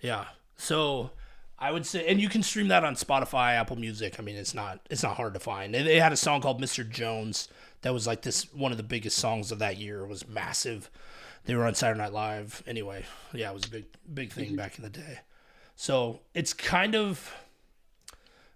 [0.00, 0.24] Yeah.
[0.56, 1.12] So
[1.56, 4.16] I would say, and you can stream that on Spotify, Apple Music.
[4.18, 5.76] I mean, it's not it's not hard to find.
[5.76, 6.88] And they had a song called "Mr.
[6.88, 7.48] Jones"
[7.82, 10.00] that was like this one of the biggest songs of that year.
[10.00, 10.90] It was massive.
[11.48, 12.62] They were on Saturday Night Live.
[12.66, 15.20] Anyway, yeah, it was a big big thing back in the day.
[15.76, 17.34] So it's kind of.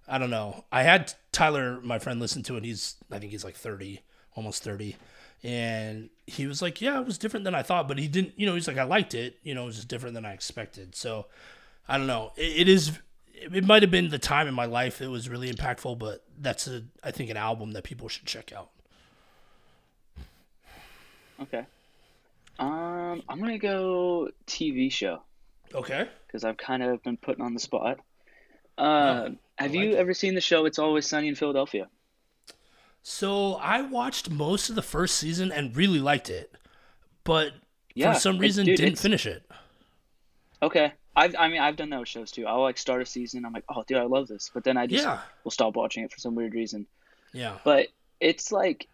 [0.07, 0.67] I don't know.
[0.71, 2.65] I had Tyler, my friend, listen to it.
[2.65, 4.03] He's, I think he's like 30,
[4.35, 4.97] almost 30.
[5.43, 8.45] And he was like, yeah, it was different than I thought, but he didn't, you
[8.45, 9.39] know, he's like, I liked it.
[9.43, 10.95] You know, it was just different than I expected.
[10.95, 11.27] So
[11.89, 12.33] I don't know.
[12.37, 12.99] It, it is,
[13.33, 16.67] it might have been the time in my life that was really impactful, but that's
[16.67, 18.71] a, I think, an album that people should check out.
[21.41, 21.65] Okay.
[22.59, 25.23] Um, I'm gonna go TV show
[25.75, 26.09] Okay.
[26.27, 27.99] because I've kind of been putting on the spot.
[28.79, 29.97] Uh, have like you it.
[29.97, 31.89] ever seen the show It's Always Sunny in Philadelphia?
[33.03, 36.53] So I watched most of the first season and really liked it,
[37.25, 37.53] but
[37.95, 39.43] Yeah, for some reason dude, didn't finish it.
[40.63, 40.93] Okay.
[41.15, 42.47] I've, I mean, I've done those shows too.
[42.47, 43.45] I'll like start a season.
[43.45, 44.51] I'm like, oh, dude, I love this.
[44.55, 45.19] But then I just Yeah.
[45.45, 46.87] will stop watching it for some weird reason.
[47.35, 47.59] Yeah.
[47.65, 47.89] But
[48.21, 48.87] it's like,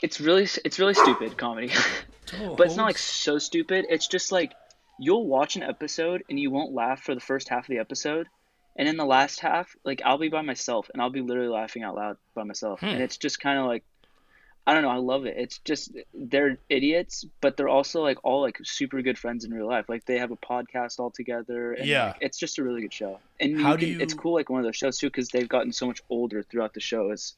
[0.00, 1.70] it's really, it's really stupid comedy.
[2.56, 3.86] but it's not like so stupid.
[3.88, 4.52] It's just like,
[4.98, 8.26] you'll watch an episode and you won't laugh for the first half of the episode,
[8.76, 11.82] and in the last half, like I'll be by myself and I'll be literally laughing
[11.82, 12.86] out loud by myself, Hmm.
[12.86, 13.84] and it's just kind of like,
[14.66, 15.34] I don't know, I love it.
[15.36, 19.66] It's just they're idiots, but they're also like all like super good friends in real
[19.68, 19.90] life.
[19.90, 22.06] Like they have a podcast all together, and Yeah.
[22.06, 23.20] like, it's just a really good show.
[23.38, 25.48] And How you do can, it's cool like one of those shows too because they've
[25.48, 27.10] gotten so much older throughout the show.
[27.10, 27.34] Is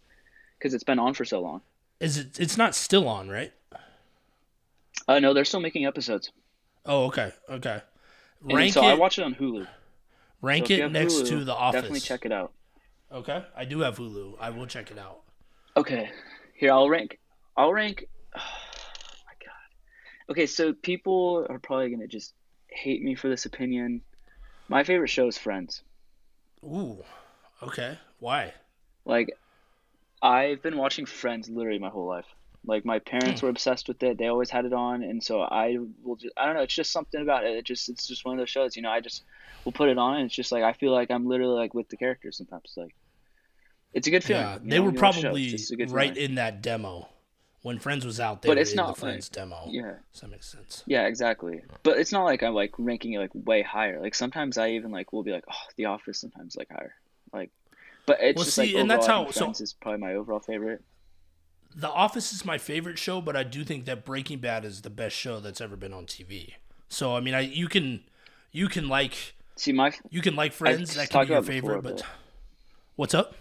[0.59, 1.63] because it's been on for so long.
[1.99, 2.39] Is it?
[2.39, 3.53] It's not still on, right?
[5.09, 6.33] Uh, no, they're still making episodes.
[6.85, 7.83] Oh, okay, okay.
[8.49, 8.99] And Rank so I it.
[8.99, 9.67] watch it on Hulu.
[10.43, 11.81] rank So it next Hulu, to The Office.
[11.81, 12.53] Definitely check it out.
[13.13, 14.37] Okay, I do have Hulu.
[14.41, 15.21] I will check it out.
[15.77, 16.11] Okay,
[16.55, 17.19] here I'll rank.
[17.57, 18.09] I'll rank.
[18.35, 18.41] Oh
[19.27, 20.33] my god.
[20.33, 22.35] Okay, so people are probably gonna just
[22.69, 24.03] hate me for this opinion.
[24.69, 25.83] My favorite show is Friends.
[26.65, 27.05] Ooh,
[27.63, 27.99] okay.
[28.19, 28.53] Why?
[29.05, 29.37] Like,
[30.21, 32.27] I've been watching Friends literally my whole life.
[32.67, 34.19] Like my parents were obsessed with it.
[34.19, 36.35] They always had it on, and so I will just.
[36.37, 36.63] I don't know.
[36.63, 37.57] It's just something about it.
[37.57, 37.89] It just.
[37.89, 38.75] It's just one of those shows.
[38.77, 38.91] You know.
[38.91, 39.23] I just
[39.65, 41.89] will put it on, and it's just like I feel like I'm literally like with
[41.89, 42.73] the characters sometimes.
[42.77, 42.95] Like,
[43.95, 44.43] it's a good feeling.
[44.43, 45.23] Yeah, they know, were when you watch a show.
[45.29, 46.31] Probably just a good right feeling.
[46.31, 47.09] in that demo
[47.63, 48.43] when Friends was out.
[48.43, 49.69] They But it's in not the Friends like- demo.
[49.71, 49.95] Yeah.
[50.13, 50.83] Does that makes sense?
[50.87, 51.63] Yeah, exactly.
[51.85, 54.01] But it's not like I'm like ranking it like way higher.
[54.01, 56.95] Like sometimes I even like will be like, oh, The Office sometimes like higher.
[57.33, 57.51] Like,
[58.07, 60.15] but it's Well, just see, like and that's how- think so- Friends is probably my
[60.15, 60.83] overall favorite.
[61.79, 64.89] The Office is my favorite show, but I do think that Breaking Bad is the
[64.91, 66.55] best show that's ever been on TV.
[66.89, 68.03] So I mean, I you can
[68.51, 70.95] you can like See, my you can like Friends.
[70.95, 72.07] That can be your favorite, before, but but-
[72.97, 73.35] what's up?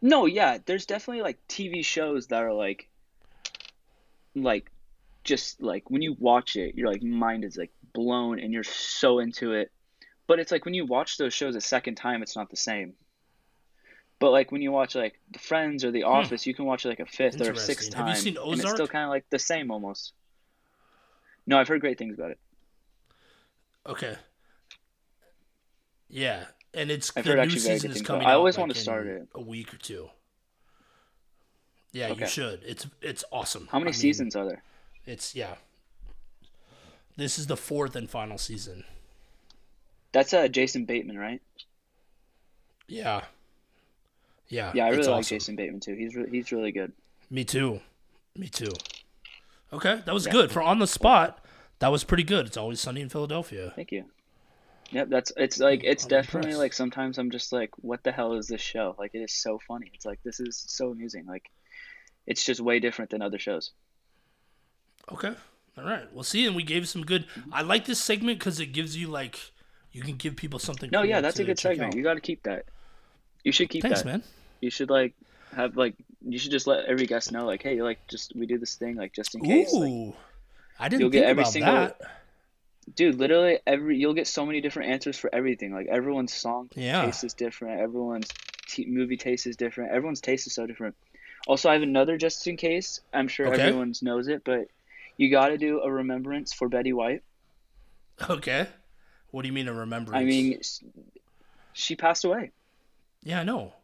[0.00, 2.88] no, yeah, there's definitely like TV shows that are like,
[4.36, 4.70] like,
[5.24, 9.18] just like when you watch it, your like mind is like blown and you're so
[9.18, 9.72] into it.
[10.28, 12.94] But it's like when you watch those shows a second time, it's not the same.
[14.20, 16.88] But like when you watch like The Friends or The Office, you can watch it
[16.88, 17.92] like a fifth or a sixth Hmm.
[17.92, 17.96] Interesting.
[17.96, 20.12] Have you time, seen and it's still kind of like the same almost.
[21.46, 22.38] No, I've heard great things about it.
[23.86, 24.16] Okay.
[26.08, 26.44] Yeah,
[26.74, 28.26] and it's I've the new season is coming.
[28.26, 29.28] I always like, want to start it.
[29.34, 30.10] a week or two.
[31.92, 32.62] Yeah, you should.
[32.66, 33.68] It's it's awesome.
[33.70, 34.62] How many I mean, seasons are there?
[35.06, 35.54] It's yeah.
[37.16, 38.84] This is the fourth and final season.
[40.12, 41.42] That's uh Jason Bateman, right?
[42.86, 43.22] Yeah.
[44.48, 44.72] Yeah.
[44.74, 45.36] Yeah, I really it's like awesome.
[45.36, 45.94] Jason Bateman too.
[45.94, 46.92] He's re- he's really good.
[47.30, 47.80] Me too.
[48.36, 48.72] Me too.
[49.72, 50.32] Okay, that was Yeah.
[50.32, 51.44] good for on the spot.
[51.80, 52.46] That was pretty good.
[52.46, 53.72] It's always sunny in Philadelphia.
[53.76, 54.04] Thank you.
[54.90, 56.58] Yep, that's it's like it's I'm definitely impressed.
[56.58, 58.94] like sometimes I'm just like, what the hell is this show?
[58.98, 59.90] Like it is so funny.
[59.94, 61.26] It's like this is so amusing.
[61.26, 61.50] Like
[62.26, 63.72] it's just way different than other shows.
[65.12, 65.34] Okay.
[65.76, 66.12] All right.
[66.12, 67.26] Well, see, and we gave some good.
[67.52, 69.38] I like this segment because it gives you like
[69.92, 70.88] you can give people something.
[70.90, 71.92] No, yeah, that's a good segment.
[71.92, 71.96] out.
[71.96, 72.64] You got to keep that.
[73.48, 74.06] You should keep Thanks, that.
[74.08, 74.22] man.
[74.60, 75.14] You should like
[75.56, 75.94] have like
[76.28, 78.96] you should just let every guest know like, hey, like just we do this thing
[78.96, 79.72] like just in case.
[79.72, 80.12] Like, Ooh,
[80.78, 82.00] I didn't you'll think get every about single- that.
[82.94, 85.72] dude, literally every you'll get so many different answers for everything.
[85.72, 87.06] Like everyone's song Yeah.
[87.06, 87.80] taste is different.
[87.80, 88.28] Everyone's
[88.68, 89.92] t- movie taste is different.
[89.92, 90.94] Everyone's taste is so different.
[91.46, 93.00] Also, I have another just in case.
[93.14, 93.62] I'm sure Okay.
[93.62, 94.68] everyone knows it, but
[95.16, 97.22] you got to do a remembrance for Betty White.
[98.28, 98.66] Okay.
[99.30, 100.20] What do you mean a remembrance?
[100.20, 100.60] I mean,
[101.72, 102.50] she passed away.
[103.28, 103.74] Yeah, I know.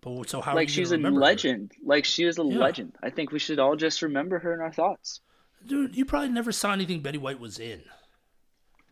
[0.00, 0.54] But so how?
[0.54, 1.26] like she's a remember her?
[1.26, 1.72] legend.
[1.84, 2.58] Like she is a Yeah.
[2.58, 2.92] legend.
[3.02, 5.20] I think we should all just remember her in our thoughts.
[5.66, 5.96] dude.
[5.96, 7.82] You probably never saw anything Betty White was in.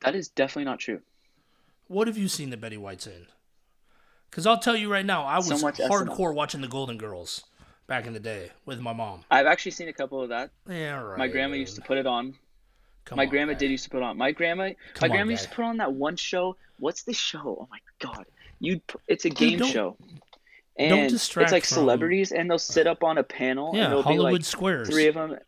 [0.03, 1.01] That is definitely not true.
[1.89, 3.27] What have you seen that Betty White's in?
[4.31, 5.89] Because I'll tell you right now, I was So much SNL.
[5.91, 7.43] hardcore watching the Golden Girls
[7.89, 9.25] back in the day with my mom.
[9.31, 10.51] I've actually seen a couple of that.
[10.69, 11.19] Yeah, right.
[11.19, 12.37] My grandma used to put it on.
[13.05, 14.17] Come my on, grandma did used to put on.
[14.17, 15.51] My grandma, Come my on, grandma used guy.
[15.51, 16.57] to put on that one show.
[16.79, 17.59] What's the show?
[17.63, 18.27] Oh my god!
[18.61, 19.97] You, it's a game don't- show,
[20.79, 23.91] don't and distract it's like celebrities, and they'll sit up on a panel, Yeah, and
[23.91, 24.89] there'll Hollywood be like Squares.
[24.89, 25.39] three of them.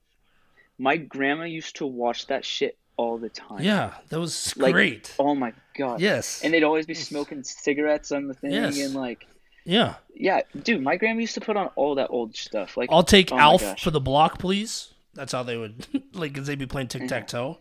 [0.78, 3.62] My grandma used to watch that shit all the time.
[3.62, 5.14] Yeah, that was Like, great.
[5.18, 6.00] Oh my god.
[6.00, 6.42] Yes.
[6.42, 8.78] And they'd always be smoking cigarettes on the thing, Yes.
[8.78, 9.26] and like,
[9.64, 9.94] yeah.
[10.14, 12.76] yeah, dude, my grandma used to put on all that old stuff.
[12.76, 14.92] Like, I'll take oh Alf for the block, please.
[15.14, 17.00] That's how they would like, cause they'd be playing mm-hmm.
[17.00, 17.58] tic tac toe,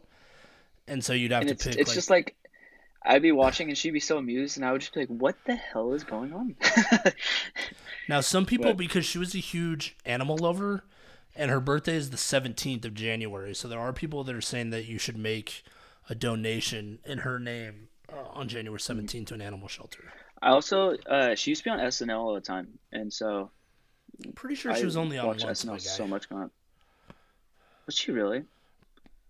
[0.88, 1.78] and so you'd have and to it's pick.
[1.78, 2.36] it's like, just like
[3.04, 5.36] I'd be watching and she'd be so amused and I would just be like, "What
[5.46, 6.56] the hell is going on?"
[8.10, 10.84] now, some people but- because she was a huge animal lover,
[11.36, 14.70] and her birthday is the seventeenth of January, so there are people that are saying
[14.70, 15.64] that you should make
[16.10, 20.14] a donation in her name uh, on January seventeenth to an animal shelter.
[20.42, 23.50] I also uh, she used to be on SNL all the time, and so
[24.26, 25.66] I'm pretty sure I she was only on watch once.
[25.66, 26.52] SNL so much on.
[27.86, 28.44] Was she really?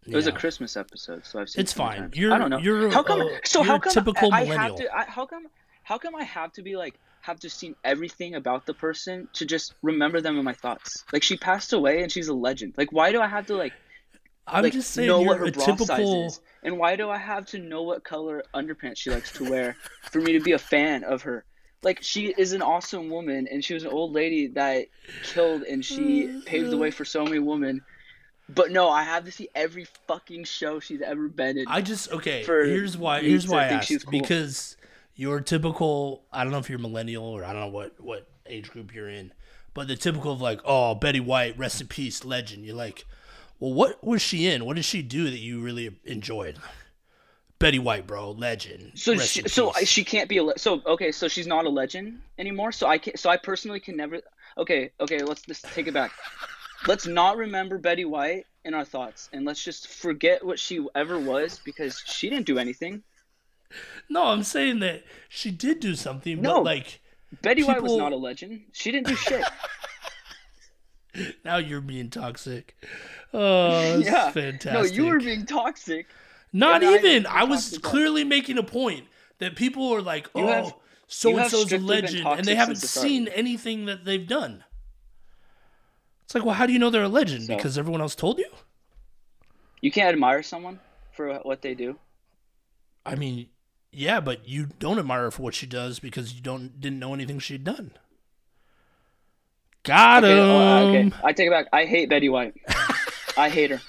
[0.07, 1.61] It was a Christmas episode, so I've seen.
[1.61, 1.97] It's it fine.
[1.99, 2.17] times.
[2.17, 2.57] You're- I don't know.
[2.57, 3.21] you're, how come?
[3.21, 4.95] uh, so how come typical I, I have to?
[4.95, 5.47] I, how come?
[5.83, 9.45] How come I have to be like have to seen everything about the person to
[9.45, 11.03] just remember them in my thoughts?
[11.13, 12.75] Like she passed away and she's a legend.
[12.77, 13.73] Like why do I have to like
[14.47, 15.85] I'm like, just saying know you're what her a bra typical.
[15.85, 16.41] size is.
[16.63, 19.75] And why do I have to know what color underpants she likes to wear
[20.11, 21.45] for me to be a fan of her?
[21.83, 24.87] Like she is an awesome woman, and she was an old lady that
[25.23, 27.81] killed, and she paved the way for so many women.
[28.53, 31.65] But no, I have to see every fucking show she's ever been in.
[31.67, 32.43] I just okay.
[32.43, 33.21] Here's why.
[33.21, 34.19] Here's why I think asked she's cool.
[34.19, 34.77] because
[35.15, 36.25] you're typical.
[36.31, 39.09] I don't know if you're millennial or I don't know what what age group you're
[39.09, 39.33] in,
[39.73, 42.65] but the typical of like, oh, Betty White, rest in peace, legend.
[42.65, 43.05] You're like,
[43.59, 44.65] well, what was she in?
[44.65, 46.57] What did she do that you really enjoyed?
[47.59, 48.93] Betty White, bro, legend.
[48.95, 51.11] So Rest she, so she can't be a le- so okay.
[51.11, 52.71] So she's not a legend anymore.
[52.71, 54.19] So I can so I personally can never.
[54.57, 55.19] Okay, okay.
[55.19, 56.11] Let's just take it back.
[56.87, 61.19] Let's not remember Betty White in our thoughts, and let's just forget what she ever
[61.19, 63.03] was because she didn't do anything.
[64.09, 66.55] no, I'm saying that she did do something, No.
[66.55, 66.99] but like
[67.41, 68.61] Betty White was not a legend.
[68.73, 69.43] She didn't do shit.
[71.45, 72.75] now you're being toxic.
[73.33, 74.29] Oh, that's yeah.
[74.31, 74.73] fantastic.
[74.73, 76.05] No, you were being toxic.
[76.51, 77.25] Not And I even.
[77.25, 79.05] I was clearly making a point
[79.37, 82.75] that people are like, You "Oh, so and have so's a legend," and they haven't
[82.75, 83.07] since the start.
[83.07, 84.65] seen anything that they've done.
[86.31, 87.47] It's like, well, how do you know they're a legend?
[87.47, 88.45] So- Because everyone else told you.
[89.81, 90.79] You can't admire someone
[91.11, 91.97] for what they do.
[93.05, 93.47] I mean,
[93.91, 97.13] yeah, but you don't admire her for what she does because you don't didn't know
[97.13, 97.91] anything she'd done.
[99.83, 101.11] Got Okay, oh, uh, him.
[101.13, 101.27] oh, okay.
[101.27, 101.67] I take it back.
[101.73, 102.53] I hate Betty White.
[103.37, 103.81] I hate her.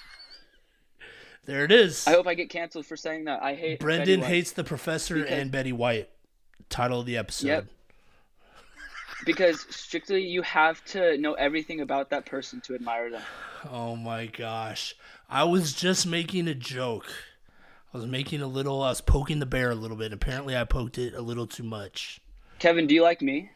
[1.45, 2.07] There it is.
[2.09, 3.41] I hope I get canceled for saying that.
[3.43, 3.79] I hate.
[3.79, 6.09] Betty Brendon hates the professor Because- and Betty White.
[6.71, 7.47] Title of the episode.
[7.49, 7.67] Yep.
[9.25, 13.23] Because strictly you have to know everything about that person to admire them.
[13.71, 14.95] Oh my gosh.
[15.29, 17.07] I was just making a joke.
[17.93, 20.13] I was making a little, I was poking the bear a little bit.
[20.13, 22.21] Apparently, I poked it a little too much.
[22.59, 23.51] Kevin, do you like me?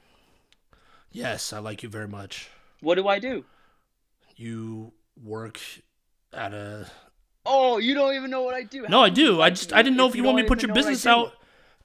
[1.10, 2.50] Yes, I like you very much.
[2.80, 3.44] What do I do?
[4.36, 4.92] You
[5.22, 5.58] work
[6.32, 6.90] at a.
[7.46, 8.86] Oh, you don't even know what I do.
[8.88, 9.40] No, I do.
[9.40, 10.88] I just, I didn't know if you want me to put your even know what
[10.88, 11.32] I business out.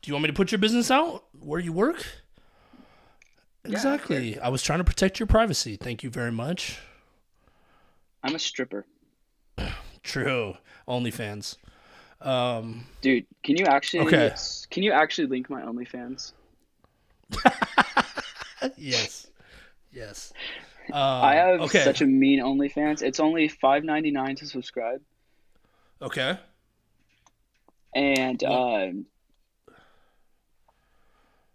[0.02, 2.06] Do you want me to put your business out where you work?
[3.66, 4.40] Exactly.
[4.40, 5.76] I was trying to protect your privacy.
[5.78, 6.80] Thank you very much.
[8.24, 8.86] I'm a stripper.
[10.04, 10.56] True.
[10.88, 11.58] OnlyFans.
[12.22, 14.34] Um, Dude, can you actually Okay.
[14.70, 16.34] can you actually link my OnlyFans?
[18.78, 19.28] yes.
[19.92, 20.34] Yes.
[20.92, 21.84] Um, I have okay.
[21.84, 23.02] such a mean OnlyFans.
[23.02, 25.02] It's only five ninety nine to subscribe,
[26.02, 26.38] Okay.
[27.96, 28.52] and What?
[28.90, 29.06] um,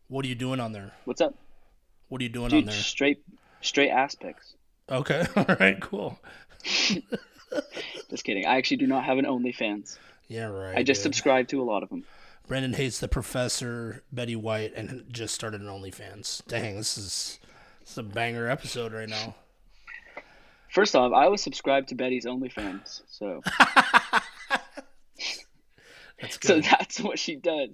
[0.09, 0.93] What are you doing on there?
[1.05, 1.35] what's up,
[2.09, 2.75] What are you doing on there?
[2.75, 3.23] Straight
[3.61, 4.55] straight aspects.
[4.91, 5.27] Okay.
[5.37, 5.81] All right.
[5.81, 6.19] Cool.
[8.11, 8.47] Just kidding.
[8.47, 9.99] I actually do not have an OnlyFans.
[10.29, 10.47] Yeah.
[10.47, 10.77] Right.
[10.79, 11.15] I just dude.
[11.15, 12.05] subscribe to a lot of them.
[12.47, 16.47] Brendon hates the professor, Betty White, and just started an OnlyFans.
[16.47, 17.41] Dang, this is
[17.81, 19.35] this is a banger episode right now.
[20.71, 23.41] First off, I was subscribed to Betty's OnlyFans, so
[26.21, 26.49] That's good.
[26.49, 27.71] so that's what she does.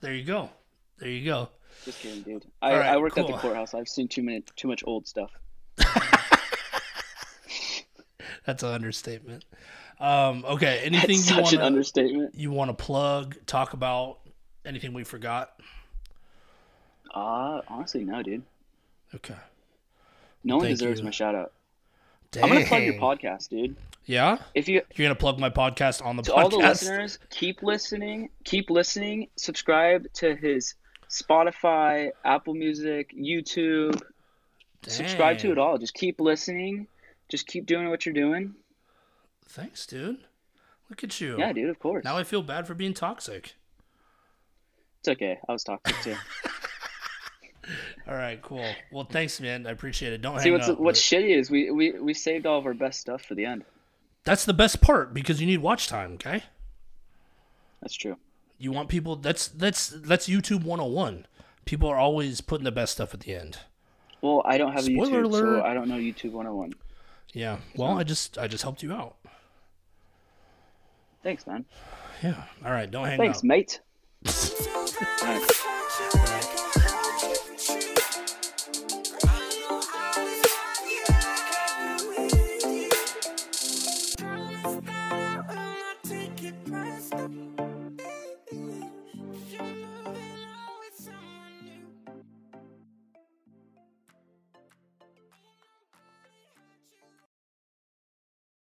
[0.00, 0.50] there you go.
[0.98, 1.48] There you go.
[1.84, 2.44] Just kidding, dude.
[2.60, 3.74] I, right, I worked at the courthouse.
[3.74, 5.30] I've seen too many too much old stuff.
[8.46, 9.44] That's an understatement.
[10.00, 10.80] Um, okay.
[10.84, 12.34] Anything That's you such want an understatement.
[12.34, 13.36] you want to plug?
[13.46, 14.18] Talk about
[14.64, 15.52] anything we forgot?
[17.14, 18.42] Uh honestly, no, dude.
[19.14, 19.34] Okay.
[20.44, 21.04] No one Thank deserves you.
[21.04, 21.52] my shout out.
[22.30, 22.44] Dang.
[22.44, 23.76] I'm gonna plug your podcast, dude.
[24.06, 24.38] Yeah.
[24.54, 26.36] If you You're gonna plug my podcast on the to podcast.
[26.36, 29.28] all the listeners, keep listening, keep listening.
[29.36, 30.74] Subscribe to his
[31.12, 34.00] Spotify, Apple Music, YouTube.
[34.86, 35.78] Subscribe to it all.
[35.78, 36.86] Just keep listening.
[37.28, 38.54] Just keep doing what you're doing.
[39.46, 40.18] Thanks, dude.
[40.88, 41.38] Look at you.
[41.38, 41.68] Yeah, dude.
[41.70, 42.04] Of course.
[42.04, 43.54] Now I feel bad for being toxic.
[45.00, 45.38] It's okay.
[45.48, 46.16] I was toxic too.
[48.08, 48.64] All right, cool.
[48.90, 49.66] Well, thanks, man.
[49.66, 50.20] I appreciate it.
[50.22, 50.80] Don't See hang what's up.
[50.80, 53.44] what's but- shitty is we, we we saved all of our best stuff for the
[53.44, 53.64] end.
[54.24, 56.14] That's the best part because you need watch time.
[56.14, 56.42] Okay.
[57.80, 58.16] That's true.
[58.62, 59.16] You want people.
[59.16, 61.26] That's that's that's YouTube 101.
[61.64, 63.58] People are always putting the best stuff at the end.
[64.20, 65.62] Well, I don't have a Spoiler YouTube, alert.
[65.62, 66.74] so I don't know YouTube 101.
[67.32, 67.56] Yeah.
[67.74, 69.16] Well, I just I just helped you out.
[71.24, 71.64] Thanks, man.
[72.22, 72.44] Yeah.
[72.64, 72.88] All right.
[72.88, 73.44] Don't hang Thanks, up.
[73.44, 73.80] mate.
[74.26, 74.32] All
[75.24, 75.50] right.